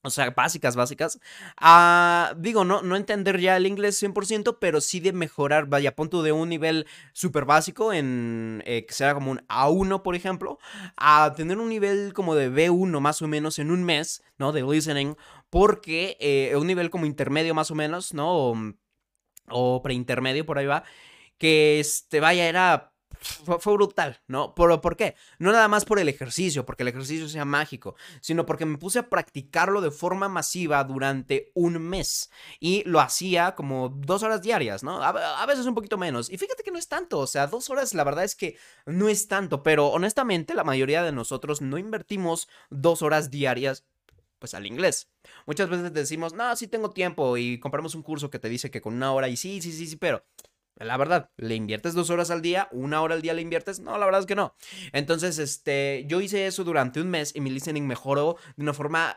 o 0.02 0.08
sea, 0.08 0.30
básicas, 0.30 0.76
básicas. 0.76 1.20
Ah, 1.58 2.34
digo, 2.38 2.64
no, 2.64 2.80
no 2.80 2.96
entender 2.96 3.38
ya 3.38 3.56
el 3.58 3.66
inglés 3.66 4.02
100%, 4.02 4.56
pero 4.58 4.80
sí 4.80 4.98
de 5.00 5.12
mejorar, 5.12 5.66
vaya, 5.66 5.94
punto 5.94 6.22
de 6.22 6.32
un 6.32 6.48
nivel 6.48 6.86
súper 7.12 7.44
básico, 7.44 7.92
en 7.92 8.62
eh, 8.64 8.86
que 8.86 8.94
sea 8.94 9.12
como 9.12 9.30
un 9.30 9.40
A1, 9.48 10.02
por 10.02 10.14
ejemplo, 10.14 10.58
a 10.96 11.34
tener 11.36 11.58
un 11.58 11.68
nivel 11.68 12.14
como 12.14 12.34
de 12.34 12.50
B1 12.50 12.98
más 13.00 13.20
o 13.20 13.28
menos 13.28 13.58
en 13.58 13.70
un 13.70 13.84
mes, 13.84 14.22
¿no? 14.38 14.52
De 14.52 14.62
listening, 14.62 15.16
porque 15.50 16.16
eh, 16.20 16.56
un 16.56 16.66
nivel 16.66 16.88
como 16.88 17.04
intermedio 17.04 17.54
más 17.54 17.70
o 17.70 17.74
menos, 17.74 18.14
¿no? 18.14 18.30
O, 18.34 18.56
o 19.50 19.82
preintermedio, 19.82 20.46
por 20.46 20.56
ahí 20.58 20.66
va, 20.66 20.84
que 21.36 21.78
este, 21.80 22.20
vaya, 22.20 22.48
era 22.48 22.89
fue, 23.20 23.74
brutal, 23.74 24.20
¿no? 24.26 24.54
¿Por, 24.54 24.80
¿Por 24.80 24.96
qué? 24.96 25.14
No 25.38 25.52
nada 25.52 25.68
más 25.68 25.84
por 25.84 25.98
el 25.98 26.08
ejercicio, 26.08 26.64
porque 26.64 26.82
el 26.82 26.88
ejercicio 26.88 27.28
sea 27.28 27.44
mágico, 27.44 27.94
sino 28.20 28.46
porque 28.46 28.64
me 28.64 28.78
puse 28.78 28.98
a 28.98 29.08
practicarlo 29.08 29.80
de 29.80 29.90
forma 29.90 30.28
masiva 30.28 30.82
durante 30.84 31.50
un 31.54 31.78
mes 31.78 32.30
y 32.60 32.82
lo 32.84 33.00
hacía 33.00 33.54
como 33.54 33.90
dos 33.90 34.22
horas 34.22 34.42
diarias, 34.42 34.82
¿no? 34.82 35.02
A, 35.02 35.46
veces 35.46 35.66
un 35.66 35.74
poquito 35.74 35.98
menos. 35.98 36.30
Y 36.30 36.38
fíjate 36.38 36.62
que 36.62 36.70
no 36.70 36.78
es 36.78 36.88
tanto, 36.88 37.18
o 37.18 37.26
sea, 37.26 37.46
dos 37.46 37.68
horas 37.70 37.92
la 37.94 38.04
verdad 38.04 38.24
es 38.24 38.34
que 38.34 38.56
no 38.86 39.08
es 39.08 39.28
tanto, 39.28 39.62
pero 39.62 39.88
honestamente 39.88 40.54
la 40.54 40.64
mayoría 40.64 41.02
de 41.02 41.12
nosotros 41.12 41.60
no 41.60 41.78
invertimos 41.78 42.48
dos 42.70 43.02
horas 43.02 43.30
diarias 43.30 43.84
pues 44.38 44.54
al 44.54 44.66
inglés. 44.66 45.10
Muchas 45.46 45.68
veces 45.68 45.92
decimos, 45.92 46.32
no, 46.32 46.56
sí 46.56 46.66
tengo 46.66 46.90
tiempo 46.90 47.36
y 47.36 47.60
compramos 47.60 47.94
un 47.94 48.02
curso 48.02 48.30
que 48.30 48.38
te 48.38 48.48
dice 48.48 48.70
que 48.70 48.80
con 48.80 48.94
una 48.94 49.12
hora 49.12 49.28
y 49.28 49.36
sí, 49.36 49.60
sí, 49.60 49.70
sí, 49.70 49.86
sí, 49.86 49.96
pero 49.96 50.24
la 50.84 50.96
verdad, 50.96 51.30
¿le 51.36 51.54
inviertes 51.54 51.94
dos 51.94 52.10
horas 52.10 52.30
al 52.30 52.42
día? 52.42 52.68
¿Una 52.72 53.02
hora 53.02 53.14
al 53.14 53.22
día 53.22 53.34
le 53.34 53.42
inviertes? 53.42 53.80
No, 53.80 53.98
la 53.98 54.06
verdad 54.06 54.20
es 54.20 54.26
que 54.26 54.34
no. 54.34 54.54
Entonces, 54.92 55.38
este, 55.38 56.04
yo 56.08 56.20
hice 56.20 56.46
eso 56.46 56.64
durante 56.64 57.00
un 57.00 57.08
mes 57.08 57.32
y 57.34 57.40
mi 57.40 57.50
listening 57.50 57.86
mejoró 57.86 58.36
de 58.56 58.62
una 58.62 58.74
forma 58.74 59.16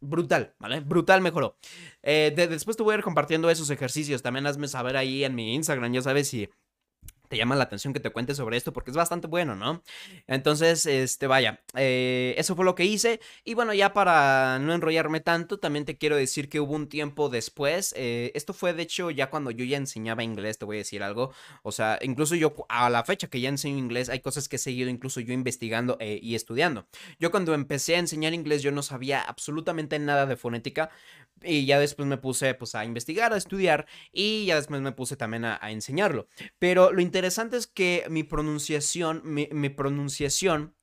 brutal, 0.00 0.54
¿vale? 0.58 0.80
Brutal 0.80 1.20
mejoró. 1.20 1.56
Eh, 2.02 2.32
después 2.34 2.76
te 2.76 2.82
voy 2.82 2.94
a 2.94 2.98
ir 2.98 3.04
compartiendo 3.04 3.50
esos 3.50 3.70
ejercicios. 3.70 4.22
También 4.22 4.46
hazme 4.46 4.68
saber 4.68 4.96
ahí 4.96 5.24
en 5.24 5.34
mi 5.34 5.54
Instagram, 5.54 5.92
ya 5.92 6.02
sabes 6.02 6.28
si 6.28 6.48
te 7.28 7.36
llama 7.36 7.56
la 7.56 7.64
atención 7.64 7.92
que 7.92 8.00
te 8.00 8.10
cuente 8.10 8.34
sobre 8.34 8.56
esto 8.56 8.72
porque 8.72 8.90
es 8.90 8.96
bastante 8.96 9.26
bueno, 9.26 9.54
¿no? 9.54 9.82
Entonces, 10.26 10.86
este, 10.86 11.26
vaya, 11.26 11.60
eh, 11.74 12.34
eso 12.38 12.56
fue 12.56 12.64
lo 12.64 12.74
que 12.74 12.84
hice. 12.84 13.20
Y 13.44 13.54
bueno, 13.54 13.74
ya 13.74 13.92
para 13.92 14.58
no 14.58 14.74
enrollarme 14.74 15.20
tanto, 15.20 15.58
también 15.58 15.84
te 15.84 15.98
quiero 15.98 16.16
decir 16.16 16.48
que 16.48 16.60
hubo 16.60 16.74
un 16.74 16.88
tiempo 16.88 17.28
después. 17.28 17.94
Eh, 17.96 18.32
esto 18.34 18.52
fue, 18.52 18.72
de 18.72 18.82
hecho, 18.82 19.10
ya 19.10 19.30
cuando 19.30 19.50
yo 19.50 19.64
ya 19.64 19.76
enseñaba 19.76 20.22
inglés, 20.22 20.58
te 20.58 20.64
voy 20.64 20.76
a 20.76 20.78
decir 20.78 21.02
algo. 21.02 21.32
O 21.62 21.72
sea, 21.72 21.98
incluso 22.02 22.34
yo 22.34 22.54
a 22.68 22.90
la 22.90 23.04
fecha 23.04 23.28
que 23.28 23.40
ya 23.40 23.48
enseño 23.48 23.78
inglés, 23.78 24.08
hay 24.08 24.20
cosas 24.20 24.48
que 24.48 24.56
he 24.56 24.58
seguido 24.58 24.88
incluso 24.90 25.20
yo 25.20 25.32
investigando 25.32 25.96
eh, 26.00 26.18
y 26.22 26.34
estudiando. 26.34 26.86
Yo 27.18 27.30
cuando 27.30 27.54
empecé 27.54 27.96
a 27.96 27.98
enseñar 27.98 28.34
inglés, 28.34 28.62
yo 28.62 28.72
no 28.72 28.82
sabía 28.82 29.20
absolutamente 29.22 29.98
nada 29.98 30.26
de 30.26 30.36
fonética. 30.36 30.90
Y 31.42 31.66
ya 31.66 31.78
después 31.78 32.08
me 32.08 32.18
puse 32.18 32.54
pues 32.54 32.74
a 32.74 32.84
investigar, 32.84 33.32
a 33.32 33.36
estudiar 33.36 33.86
y 34.12 34.46
ya 34.46 34.56
después 34.56 34.80
me 34.80 34.92
puse 34.92 35.16
también 35.16 35.44
a, 35.44 35.58
enseñarlo. 35.70 36.26
Pero 36.58 36.92
lo 36.92 37.00
interesante 37.00 37.56
es 37.56 37.66
que 37.66 38.06
mi 38.10 38.22
pronunciación, 38.22 39.22
mi, 39.24 39.68
pronunciación 39.68 40.74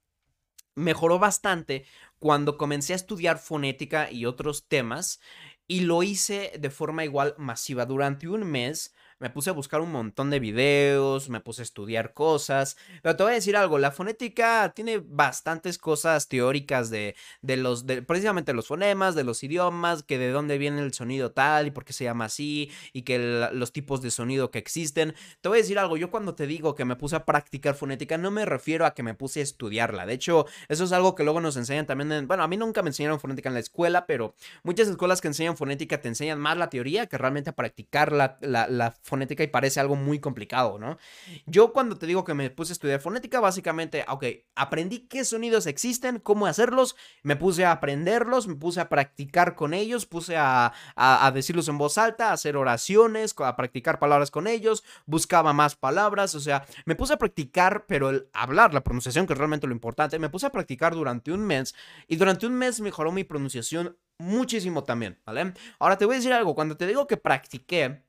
mejoró 0.75 1.19
bastante 1.19 1.85
cuando 2.19 2.57
comencé 2.57 2.93
a 2.93 2.97
estudiar 2.97 3.37
fonética 3.37 4.11
y 4.11 4.25
otros 4.25 4.67
temas 4.67 5.19
y 5.67 5.81
lo 5.81 6.03
hice 6.03 6.53
de 6.59 6.69
forma 6.69 7.03
igual 7.05 7.35
masiva. 7.37 7.85
Durante 7.85 8.27
un 8.27 8.43
mes 8.43 8.93
me 9.19 9.29
puse 9.29 9.49
a 9.49 9.53
buscar 9.53 9.79
un 9.79 9.91
montón 9.91 10.29
de 10.29 10.39
videos, 10.39 11.29
me 11.29 11.39
puse 11.39 11.61
a 11.61 11.63
estudiar 11.63 12.13
cosas, 12.13 12.75
pero 13.01 13.15
te 13.15 13.23
voy 13.23 13.31
a 13.31 13.35
decir 13.35 13.55
algo, 13.55 13.79
la 13.79 13.91
fonética 13.91 14.73
tiene 14.75 14.97
bastantes 14.97 15.77
cosas 15.77 16.27
teóricas 16.27 16.89
de, 16.89 17.15
de 17.41 17.55
los, 17.55 17.85
precisamente 18.05 18.53
los 18.53 18.67
fonemas, 18.67 19.15
de 19.15 19.23
los 19.23 19.41
idiomas, 19.43 20.03
que 20.03 20.17
de 20.17 20.31
dónde 20.31 20.57
viene 20.57 20.81
el 20.81 20.93
sonido 20.93 21.31
tal 21.31 21.67
y 21.67 21.71
por 21.71 21.85
qué 21.85 21.93
se 21.93 22.03
llama 22.03 22.25
así, 22.25 22.69
y 22.91 23.03
que 23.03 23.49
los 23.53 23.71
tipos 23.71 24.01
de 24.01 24.11
sonido 24.11 24.51
que 24.51 24.59
existen. 24.59 25.15
Te 25.39 25.49
voy 25.49 25.59
a 25.59 25.61
decir 25.61 25.79
algo, 25.79 25.95
yo 25.95 26.11
cuando 26.11 26.35
te 26.35 26.45
digo 26.45 26.75
que 26.75 26.83
me 26.83 26.97
puse 26.97 27.15
a 27.15 27.25
practicar 27.25 27.75
fonética, 27.75 28.17
no 28.17 28.31
me 28.31 28.45
refiero 28.45 28.85
a 28.85 28.93
que 28.93 29.03
me 29.03 29.13
puse 29.13 29.39
a 29.39 29.43
estudiarla, 29.43 30.05
de 30.05 30.13
hecho, 30.13 30.45
eso 30.67 30.83
es 30.83 30.91
algo 30.91 31.15
que 31.15 31.23
luego 31.23 31.39
nos 31.39 31.55
enseñan 31.55 31.85
también, 31.85 32.11
en, 32.11 32.27
bueno, 32.27 32.43
a 32.43 32.47
mí 32.49 32.57
nunca 32.57 32.81
me 32.81 32.89
enseñaron 32.89 33.19
fonética 33.19 33.47
en 33.47 33.53
la 33.53 33.61
escuela, 33.61 34.05
pero 34.05 34.35
muchas 34.63 34.89
escuelas 34.89 35.21
que 35.21 35.29
enseñan 35.29 35.54
fonética 35.55 36.01
te 36.01 36.07
enseñan 36.07 36.39
más 36.39 36.57
la 36.57 36.69
teoría 36.69 37.07
que 37.07 37.17
realmente 37.17 37.53
practicar 37.53 38.11
la, 38.11 38.37
la, 38.41 38.95
fonética 39.01 39.43
y 39.43 39.47
parece 39.47 39.79
algo 39.79 39.95
muy 39.95 40.19
complicado, 40.19 40.79
¿no? 40.79 40.97
Yo 41.45 41.73
cuando 41.73 41.97
te 41.97 42.07
digo 42.07 42.23
que 42.23 42.33
me 42.33 42.49
puse 42.49 42.71
a 42.71 42.73
estudiar 42.73 42.99
fonética, 42.99 43.39
básicamente, 43.39 44.05
ok, 44.07 44.25
aprendí 44.55 45.07
qué 45.07 45.25
sonidos 45.25 45.67
existen, 45.67 46.19
cómo 46.19 46.45
hacerlos, 46.47 46.95
me 47.23 47.35
puse 47.35 47.65
a 47.65 47.71
aprenderlos, 47.71 48.47
me 48.47 48.55
puse 48.55 48.79
a 48.79 48.89
practicar 48.89 49.55
con 49.55 49.73
ellos, 49.73 50.05
puse 50.05 50.37
a, 50.37 50.73
a, 50.95 51.31
decirlos 51.31 51.67
en 51.67 51.77
voz 51.77 51.97
alta, 51.97 52.31
hacer 52.31 52.57
oraciones, 52.57 53.35
a 53.37 53.55
practicar 53.55 53.99
palabras 53.99 54.31
con 54.31 54.47
ellos, 54.47 54.83
buscaba 55.05 55.53
más 55.53 55.75
palabras, 55.75 56.35
o 56.35 56.39
sea, 56.39 56.65
me 56.85 56.95
puse 56.95 57.13
a 57.13 57.17
practicar, 57.17 57.85
pero 57.87 58.09
el 58.09 58.27
hablar, 58.33 58.73
la 58.73 58.83
pronunciación, 58.83 59.27
que 59.27 59.33
es 59.33 59.39
realmente 59.39 59.67
lo 59.67 59.73
importante, 59.73 60.19
me 60.19 60.29
puse 60.29 60.45
a 60.45 60.51
practicar 60.51 60.93
durante 60.93 61.31
un 61.31 61.41
mes 61.41 61.75
y 62.07 62.15
durante 62.15 62.45
un 62.45 62.53
mes 62.53 62.79
mejoró 62.79 63.11
mi 63.11 63.23
pronunciación 63.23 63.97
muchísimo 64.17 64.83
también, 64.83 65.19
¿vale? 65.25 65.53
Ahora 65.79 65.97
te 65.97 66.05
voy 66.05 66.15
a 66.15 66.17
decir 66.17 66.33
algo, 66.33 66.55
cuando 66.55 66.77
te 66.77 66.87
digo 66.87 67.07
que 67.07 67.17
practiqué, 67.17 68.03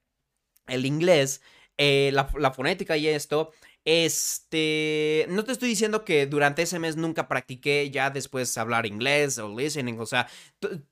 el 0.67 0.87
inglés, 0.87 1.43
eh, 1.79 2.11
la, 2.13 2.53
fonética 2.53 2.97
y 2.97 3.07
esto, 3.07 3.53
este, 3.85 5.27
no 5.29 5.45
te 5.45 5.53
estoy 5.53 5.69
diciendo 5.69 6.05
que 6.05 6.27
durante 6.27 6.63
ese 6.63 6.79
mes 6.79 6.97
nunca 6.97 7.29
practiqué 7.29 7.91
ya 7.91 8.11
después 8.11 8.57
hablar 8.59 8.87
inglés 8.87 9.39
o 9.39 9.55
listening, 9.57 9.99
o 10.01 10.07
sea, 10.07 10.27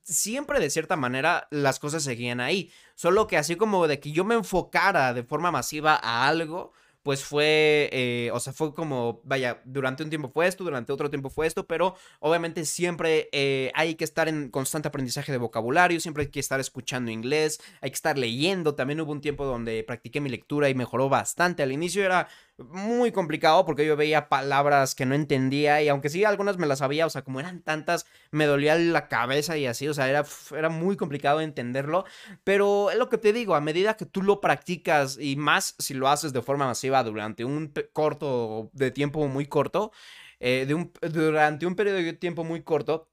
siempre 0.03 0.59
de 0.59 0.69
cierta 0.69 0.95
manera 0.95 1.47
las 1.51 1.79
cosas 1.79 2.03
seguían 2.03 2.39
ahí, 2.39 2.71
solo 2.95 3.27
que 3.27 3.37
así 3.37 3.55
como 3.55 3.87
de 3.87 3.99
que 3.99 4.11
yo 4.11 4.23
me 4.23 4.35
enfocara 4.35 5.13
de 5.13 5.23
forma 5.23 5.51
masiva 5.51 5.99
a 6.01 6.27
algo, 6.27 6.71
pues 7.05 7.23
fue, 7.23 7.87
eh, 7.93 8.31
o 8.33 8.39
sea, 8.39 8.51
fue 8.51 8.73
como, 8.73 9.21
vaya, 9.25 9.61
durante 9.63 10.01
un 10.01 10.09
tiempo 10.09 10.31
fue 10.33 10.47
esto, 10.47 10.63
durante 10.63 10.91
otro 10.91 11.11
tiempo 11.11 11.29
fue 11.29 11.45
esto, 11.45 11.67
pero 11.67 11.95
obviamente 12.19 12.65
siempre 12.65 13.29
eh, 13.31 13.71
hay 13.75 13.93
que 13.93 14.03
estar 14.03 14.27
en 14.27 14.49
constante 14.49 14.87
aprendizaje 14.87 15.31
de 15.31 15.37
vocabulario, 15.37 15.99
siempre 15.99 16.23
hay 16.23 16.31
que 16.31 16.39
estar 16.39 16.59
escuchando 16.59 17.11
inglés, 17.11 17.61
hay 17.81 17.91
que 17.91 17.95
estar 17.95 18.17
leyendo, 18.17 18.73
también 18.73 19.01
hubo 19.01 19.11
un 19.11 19.21
tiempo 19.21 19.45
donde 19.45 19.83
practiqué 19.83 20.19
mi 20.19 20.31
lectura 20.31 20.67
y 20.67 20.73
mejoró 20.73 21.07
bastante, 21.07 21.61
al 21.61 21.71
inicio 21.71 22.03
era 22.03 22.27
muy 22.57 23.11
complicado 23.11 23.65
porque 23.65 23.85
yo 23.85 23.97
veía 23.97 24.29
palabras 24.29 24.95
que 24.95 25.05
no 25.05 25.13
entendía 25.15 25.81
y 25.81 25.89
aunque 25.89 26.09
sí 26.09 26.23
algunas 26.23 26.57
me 26.57 26.67
las 26.67 26.79
sabía, 26.79 27.05
o 27.05 27.09
sea, 27.09 27.23
como 27.23 27.39
eran 27.39 27.61
tantas, 27.61 28.05
me 28.31 28.45
dolía 28.45 28.75
la 28.75 29.07
cabeza 29.07 29.57
y 29.57 29.65
así, 29.65 29.87
o 29.87 29.93
sea, 29.93 30.09
era, 30.09 30.25
era 30.55 30.69
muy 30.69 30.95
complicado 30.95 31.41
entenderlo, 31.41 32.05
pero 32.43 32.91
es 32.91 32.97
lo 32.97 33.09
que 33.09 33.17
te 33.17 33.33
digo, 33.33 33.55
a 33.55 33.61
medida 33.61 33.97
que 33.97 34.05
tú 34.05 34.21
lo 34.21 34.39
practicas 34.39 35.17
y 35.19 35.35
más 35.35 35.75
si 35.79 35.93
lo 35.93 36.07
haces 36.07 36.31
de 36.33 36.41
forma 36.41 36.65
masiva 36.65 37.03
durante 37.03 37.43
un 37.43 37.73
corto 37.91 38.69
de 38.73 38.91
tiempo 38.91 39.27
muy 39.27 39.45
corto, 39.47 39.91
eh, 40.39 40.65
de 40.67 40.73
un, 40.75 40.91
durante 41.01 41.65
un 41.65 41.75
periodo 41.75 41.97
de 41.97 42.13
tiempo 42.13 42.43
muy 42.43 42.63
corto, 42.63 43.09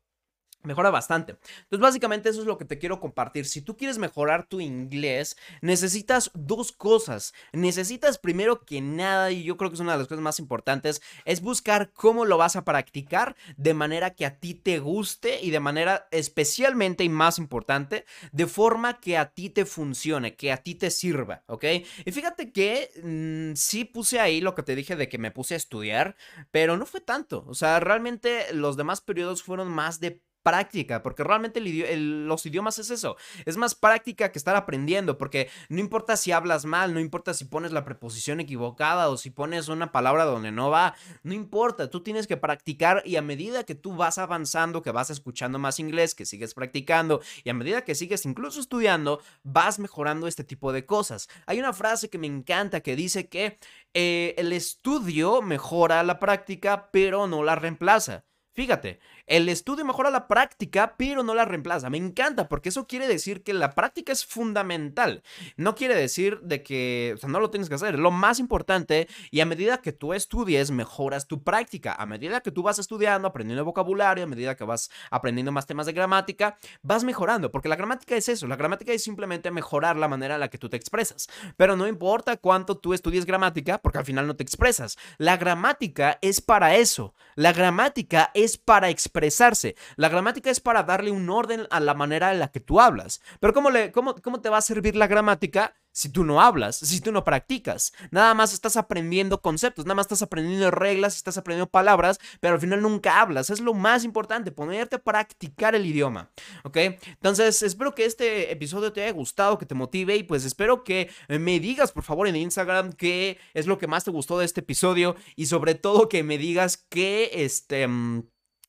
Mejora 0.63 0.91
bastante. 0.91 1.33
Entonces, 1.63 1.81
básicamente 1.81 2.29
eso 2.29 2.41
es 2.41 2.47
lo 2.47 2.57
que 2.57 2.65
te 2.65 2.79
quiero 2.79 3.01
compartir. 3.01 3.47
Si 3.47 3.63
tú 3.63 3.77
quieres 3.77 3.99
mejorar 3.99 4.47
tu 4.47 4.61
inglés, 4.61 5.37
necesitas 5.61 6.31
dos 6.35 6.71
cosas. 6.71 7.35
Necesitas 7.53 8.19
primero 8.19 8.65
que 8.65 8.81
nada, 8.81 9.33
y 9.33 9.43
yo 9.43 9.57
creo 9.57 9.71
que 9.71 9.75
es 9.75 9.81
una 9.81 9.93
de 9.93 9.99
las 9.99 10.09
cosas 10.09 10.23
más 10.23 10.39
importantes, 10.39 11.03
es 11.25 11.41
buscar 11.41 11.93
cómo 11.93 12.25
lo 12.25 12.37
vas 12.37 12.57
a 12.57 12.65
practicar 12.65 13.37
de 13.57 13.75
manera 13.75 14.15
que 14.15 14.25
a 14.25 14.39
ti 14.39 14.55
te 14.55 14.79
guste 14.79 15.41
y 15.43 15.51
de 15.51 15.61
manera 15.61 16.07
especialmente 16.11 17.03
y 17.05 17.09
más 17.09 17.39
importante, 17.39 18.05
de 18.31 18.47
forma 18.47 19.01
que 19.01 19.19
a 19.19 19.31
ti 19.31 19.51
te 19.51 19.65
funcione, 19.65 20.37
que 20.37 20.53
a 20.53 20.59
ti 20.59 20.75
te 20.75 20.91
sirva, 20.91 21.43
¿ok? 21.47 21.65
Y 22.05 22.13
fíjate 22.13 22.53
que 22.53 22.91
mm, 23.03 23.57
sí 23.57 23.85
puse 23.85 24.21
ahí 24.21 24.41
lo 24.41 24.55
que 24.55 24.63
te 24.63 24.77
dije 24.77 24.97
de 24.97 25.09
que 25.09 25.19
me 25.19 25.31
puse 25.31 25.55
a 25.55 25.57
estudiar, 25.57 26.17
pero 26.51 26.77
no 26.77 26.87
fue 26.87 27.01
tanto. 27.01 27.45
O 27.49 27.55
sea, 27.55 27.81
realmente 27.81 28.53
los 28.53 28.77
demás 28.77 29.01
periodos 29.01 29.43
fueron 29.43 29.69
más 29.69 30.01
de 30.01 30.23
práctica, 30.43 31.03
porque 31.03 31.25
realmente 31.25 31.61
los 31.61 32.47
idiomas 32.47 32.79
es 32.79 32.91
eso, 32.91 33.17
es 33.45 33.57
más 33.57 33.75
práctica 33.75 34.33
que 34.33 34.39
estar 34.39 34.57
aprendiendo, 34.57 35.19
porque 35.19 35.49
no 35.69 35.81
importa 35.81 36.17
si 36.17 36.33
hablas 36.33 36.65
mal, 36.65 36.95
no 36.95 37.01
importa 37.01 37.35
si 37.35 37.45
pones 37.45 37.73
la 37.73 37.85
preposición 37.85 38.41
equivocada 38.41 39.09
o 39.09 39.17
si 39.17 39.31
pones 39.31 39.69
una 39.69 39.93
palabra 39.93 40.25
donde 40.25 40.53
no 40.53 40.71
va, 40.71 40.95
no 41.23 41.35
importa, 41.35 41.91
tú 41.91 42.03
tienes 42.03 42.27
que 42.27 42.37
practicar 42.37 43.03
y 43.05 43.17
a 43.17 43.23
medida 43.23 43.65
que 43.65 43.75
tú 43.75 43.95
vas 43.95 44.19
avanzando, 44.19 44.83
que 44.83 44.91
vas 44.91 45.11
escuchando 45.11 45.59
más 45.59 45.79
inglés, 45.79 46.15
que 46.15 46.27
sigues 46.27 46.55
practicando 46.55 47.21
y 47.45 47.51
a 47.51 47.55
medida 47.55 47.85
que 47.85 47.95
sigues 47.95 48.27
incluso 48.27 48.61
estudiando, 48.61 49.21
vas 49.43 49.79
mejorando 49.79 50.27
este 50.27 50.45
tipo 50.45 50.73
de 50.73 50.87
cosas. 50.87 51.29
Hay 51.47 51.59
una 51.59 51.73
frase 51.73 52.11
que 52.11 52.19
me 52.19 52.27
encanta 52.27 52.81
que 52.81 52.97
dice 52.97 53.29
que 53.29 53.59
eh, 53.95 54.35
el 54.39 54.53
estudio 54.53 55.43
mejora 55.43 56.03
la 56.03 56.19
práctica, 56.19 56.91
pero 56.91 57.27
no 57.27 57.43
la 57.43 57.55
reemplaza. 57.55 58.25
Fíjate, 58.55 59.01
el 59.27 59.49
estudio 59.49 59.85
mejora 59.85 60.11
la 60.11 60.29
práctica, 60.29 60.95
pero 60.97 61.23
no 61.23 61.35
la 61.35 61.45
reemplaza. 61.45 61.91
Me 61.91 61.99
encanta 61.99 62.49
porque 62.49 62.71
eso 62.71 62.87
quiere 62.87 63.07
decir 63.07 63.43
que 63.43 63.55
la 63.55 63.75
práctica 63.75 64.13
es 64.13 64.25
fundamental. 64.25 65.23
No 65.57 65.75
quiere 65.75 65.95
decir 65.95 66.41
de 66.41 66.63
que, 66.63 67.17
no 67.27 67.41
lo 67.41 67.51
tienes 67.51 67.69
que 67.69 67.77
hacer. 67.77 67.99
Lo 67.99 68.11
más 68.11 68.39
importante 68.39 69.09
y 69.31 69.41
a 69.41 69.47
medida 69.47 69.81
que 69.81 69.93
tú 69.93 70.13
estudies, 70.13 70.71
mejoras 70.71 71.27
tu 71.27 71.43
práctica. 71.43 71.95
A 71.95 72.07
medida 72.07 72.41
que 72.41 72.51
tú 72.51 72.63
vas 72.63 72.79
estudiando, 72.79 73.29
aprendiendo 73.29 73.65
vocabulario, 73.65 74.25
a 74.25 74.27
medida 74.27 74.57
que 74.57 74.65
vas 74.65 74.91
aprendiendo 75.11 75.53
más 75.53 75.67
temas 75.67 75.87
de 75.87 75.93
gramática, 75.93 76.59
vas 76.83 77.05
mejorando. 77.05 77.51
Porque 77.51 77.69
la 77.69 77.77
gramática 77.77 78.17
es 78.17 78.29
eso. 78.29 78.47
La 78.47 78.57
gramática 78.57 78.93
es 78.93 79.03
simplemente 79.03 79.51
mejorar 79.51 79.97
la 79.97 80.09
manera 80.09 80.35
en 80.35 80.41
la 80.41 80.49
que 80.49 80.59
tú 80.59 80.69
te 80.69 80.77
expresas. 80.77 81.29
Pero 81.57 81.77
no 81.77 81.87
importa 81.87 82.37
cuánto 82.37 82.77
tú 82.77 82.95
estudies 82.95 83.27
gramática, 83.27 83.79
porque 83.79 83.99
al 83.99 84.05
final 84.05 84.27
no 84.27 84.37
te 84.37 84.43
expresas. 84.43 84.99
La 85.19 85.37
gramática 85.37 86.19
es 86.23 86.41
para 86.41 86.77
eso. 86.77 87.15
La 87.35 87.53
gramática 87.53 88.31
es 88.35 88.59
para 88.59 88.91
expresar 88.91 89.12
expresarse. 89.13 89.77
La 89.97 90.09
gramática 90.09 90.51
es 90.51 90.61
para 90.61 90.83
darle 90.83 91.11
un 91.11 91.29
orden 91.29 91.67
a 91.71 91.81
la 91.81 91.95
manera 91.95 92.33
en 92.33 92.39
la 92.39 92.49
que 92.49 92.61
tú 92.61 92.81
hablas. 92.81 93.21
Pero 93.41 93.53
¿cómo, 93.53 93.71
le, 93.71 93.93
cómo, 93.93 94.15
cómo 94.17 94.41
te 94.41 94.49
va 94.49 94.59
a 94.59 94.63
servir 94.63 94.97
la 94.97 95.07
gramática 95.07 95.75
si 95.93 96.09
tú 96.09 96.25
no 96.25 96.41
hablas, 96.41 96.77
si 96.77 97.01
tú 97.01 97.13
no 97.13 97.23
practicas. 97.23 97.93
Nada 98.11 98.35
más 98.35 98.53
estás 98.53 98.77
aprendiendo 98.77 99.41
conceptos, 99.43 99.85
nada 99.85 99.95
más 99.95 100.07
estás 100.07 100.23
aprendiendo 100.23 100.71
reglas, 100.71 101.17
estás 101.17 101.37
aprendiendo 101.37 101.71
palabras, 101.71 102.19
pero 102.41 102.55
al 102.55 102.61
final 102.61 102.81
nunca 102.81 103.21
hablas. 103.21 103.51
Es 103.51 103.61
lo 103.61 103.75
más 103.75 104.05
importante, 104.05 104.51
ponerte 104.51 104.97
a 104.97 105.03
practicar 105.03 105.75
el 105.75 105.87
idioma. 105.87 106.31
¿Ok? 106.65 106.77
Entonces, 106.77 107.63
espero 107.63 107.95
que 107.95 108.07
este 108.07 108.51
episodio 108.51 108.93
te 108.93 109.03
haya 109.03 109.13
gustado, 109.13 109.59
que 109.59 109.67
te 109.67 109.75
motive 109.75 110.17
y 110.17 110.23
pues 110.23 110.45
espero 110.45 110.83
que 110.83 111.11
me 111.29 111.61
digas, 111.61 111.93
por 111.93 112.03
favor, 112.03 112.27
en 112.27 112.37
Instagram 112.37 112.93
qué 112.95 113.39
es 113.55 113.67
lo 113.67 113.79
que 113.79 113.87
más 113.87 114.05
te 114.05 114.11
gustó 114.11 114.39
de 114.39 114.47
este 114.47 114.61
episodio 114.61 115.15
y 115.37 115.47
sobre 115.47 115.75
todo 115.75 116.09
que 116.09 116.23
me 116.23 116.39
digas 116.39 116.87
qué, 116.89 117.31
este... 117.35 117.87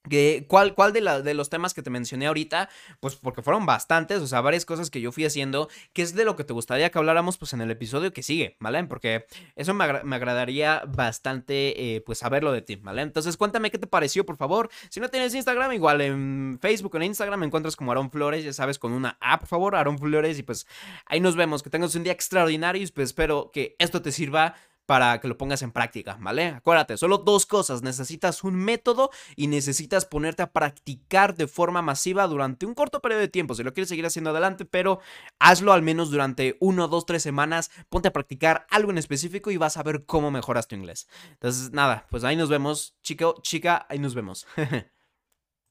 Mm, 0.06 0.44
¿Cuál, 0.48 0.76
cuál 0.76 0.94
de, 0.94 1.02
de, 1.24 1.34
los 1.34 1.50
temas 1.50 1.74
que 1.74 1.82
te 1.82 1.90
mencioné 1.90 2.28
ahorita? 2.28 2.70
Pues 3.00 3.16
porque 3.16 3.42
fueron 3.42 3.66
bastantes, 3.66 4.22
o 4.22 4.28
sea, 4.28 4.42
varias 4.42 4.66
cosas 4.66 4.90
que 4.90 5.00
yo 5.02 5.12
fui 5.12 5.26
haciendo, 5.26 5.70
que 5.94 6.02
es 6.02 6.14
de 6.14 6.26
lo 6.26 6.36
que 6.36 6.44
te 6.44 6.54
gustaría 6.54 6.90
que 6.90 6.98
habláramos 6.98 7.38
pues 7.38 7.54
en 7.54 7.62
el 7.62 7.72
episodio 7.72 8.12
que 8.12 8.24
sigue, 8.24 8.58
¿vale? 8.60 8.84
Porque 8.86 9.26
eso 9.56 9.74
me, 9.74 9.84
agradaría 9.84 10.84
bastante, 10.88 11.96
eh, 11.96 12.02
pues 12.02 12.20
saberlo 12.20 12.52
de 12.52 12.62
ti, 12.62 12.76
¿vale? 12.76 13.02
Entonces 13.02 13.38
cuéntame 13.38 13.72
qué 13.72 13.80
te 13.80 13.88
pareció, 13.88 14.26
por 14.26 14.38
favor. 14.38 14.70
Si 14.90 15.00
no 15.00 15.10
tienes 15.10 15.34
Instagram, 15.34 15.72
igual 15.74 16.02
en 16.02 16.58
Facebook 16.62 16.94
o 16.94 16.98
en 16.98 17.04
Instagram 17.04 17.40
me 17.40 17.46
encuentras 17.46 17.76
como 17.76 17.92
Aaron 17.92 18.12
Flores, 18.12 18.44
ya 18.44 18.54
sabes, 18.54 18.80
con 18.80 18.92
una 18.92 19.18
A, 19.22 19.40
por 19.40 19.48
favor, 19.48 19.76
Aaron 19.76 19.98
Flores, 19.98 20.38
y 20.38 20.44
pues 20.44 20.68
ahí 21.06 21.20
nos 21.20 21.36
vemos, 21.36 21.64
que 21.64 21.70
tengas 21.70 21.96
un 21.96 22.04
día 22.04 22.14
extraordinario 22.14 22.82
y 22.82 22.88
pues 22.88 23.10
espero 23.10 23.52
que 23.54 23.76
esto 23.80 24.02
te 24.02 24.12
sirva 24.12 24.56
para 24.86 25.20
que 25.20 25.28
lo 25.28 25.38
pongas 25.38 25.62
en 25.62 25.72
práctica, 25.72 26.18
¿vale? 26.20 26.48
Acuérdate, 26.48 26.98
solo 26.98 27.18
dos 27.18 27.46
cosas, 27.46 27.82
necesitas 27.82 28.44
un 28.44 28.56
método 28.56 29.10
y 29.36 29.48
necesitas 29.48 30.06
ponerte 30.06 30.44
a 30.44 30.52
practicar 30.52 31.36
de 31.36 31.48
forma 31.48 31.82
masiva 31.82 32.28
durante 32.28 32.66
un 32.66 32.74
corto 32.74 33.02
periodo 33.02 33.22
de 33.22 33.28
tiempo, 33.28 33.56
si 33.56 33.64
lo 33.64 33.74
quieres 33.74 33.90
seguir 33.90 34.06
haciendo 34.06 34.32
adelante, 34.32 34.66
pero 34.66 35.00
hazlo 35.40 35.74
al 35.74 35.82
menos 35.82 36.12
durante 36.12 36.58
uno, 36.60 36.88
dos, 36.88 37.06
tres 37.06 37.24
semanas, 37.24 37.72
ponte 37.90 38.10
a 38.10 38.14
practicar 38.14 38.68
algo 38.70 38.92
en 38.92 38.98
específico 38.98 39.52
y 39.52 39.58
vas 39.58 39.78
a 39.78 39.84
ver 39.84 40.06
cómo 40.06 40.32
mejoras 40.32 40.68
tu 40.68 40.76
inglés. 40.76 41.08
Entonces, 41.32 41.72
nada, 41.72 42.06
pues 42.10 42.24
ahí 42.24 42.36
nos 42.36 42.50
vemos, 42.50 42.96
chico, 43.02 43.36
chica, 43.42 43.86
ahí 43.90 44.00
nos 44.00 44.16
vemos. 44.16 44.46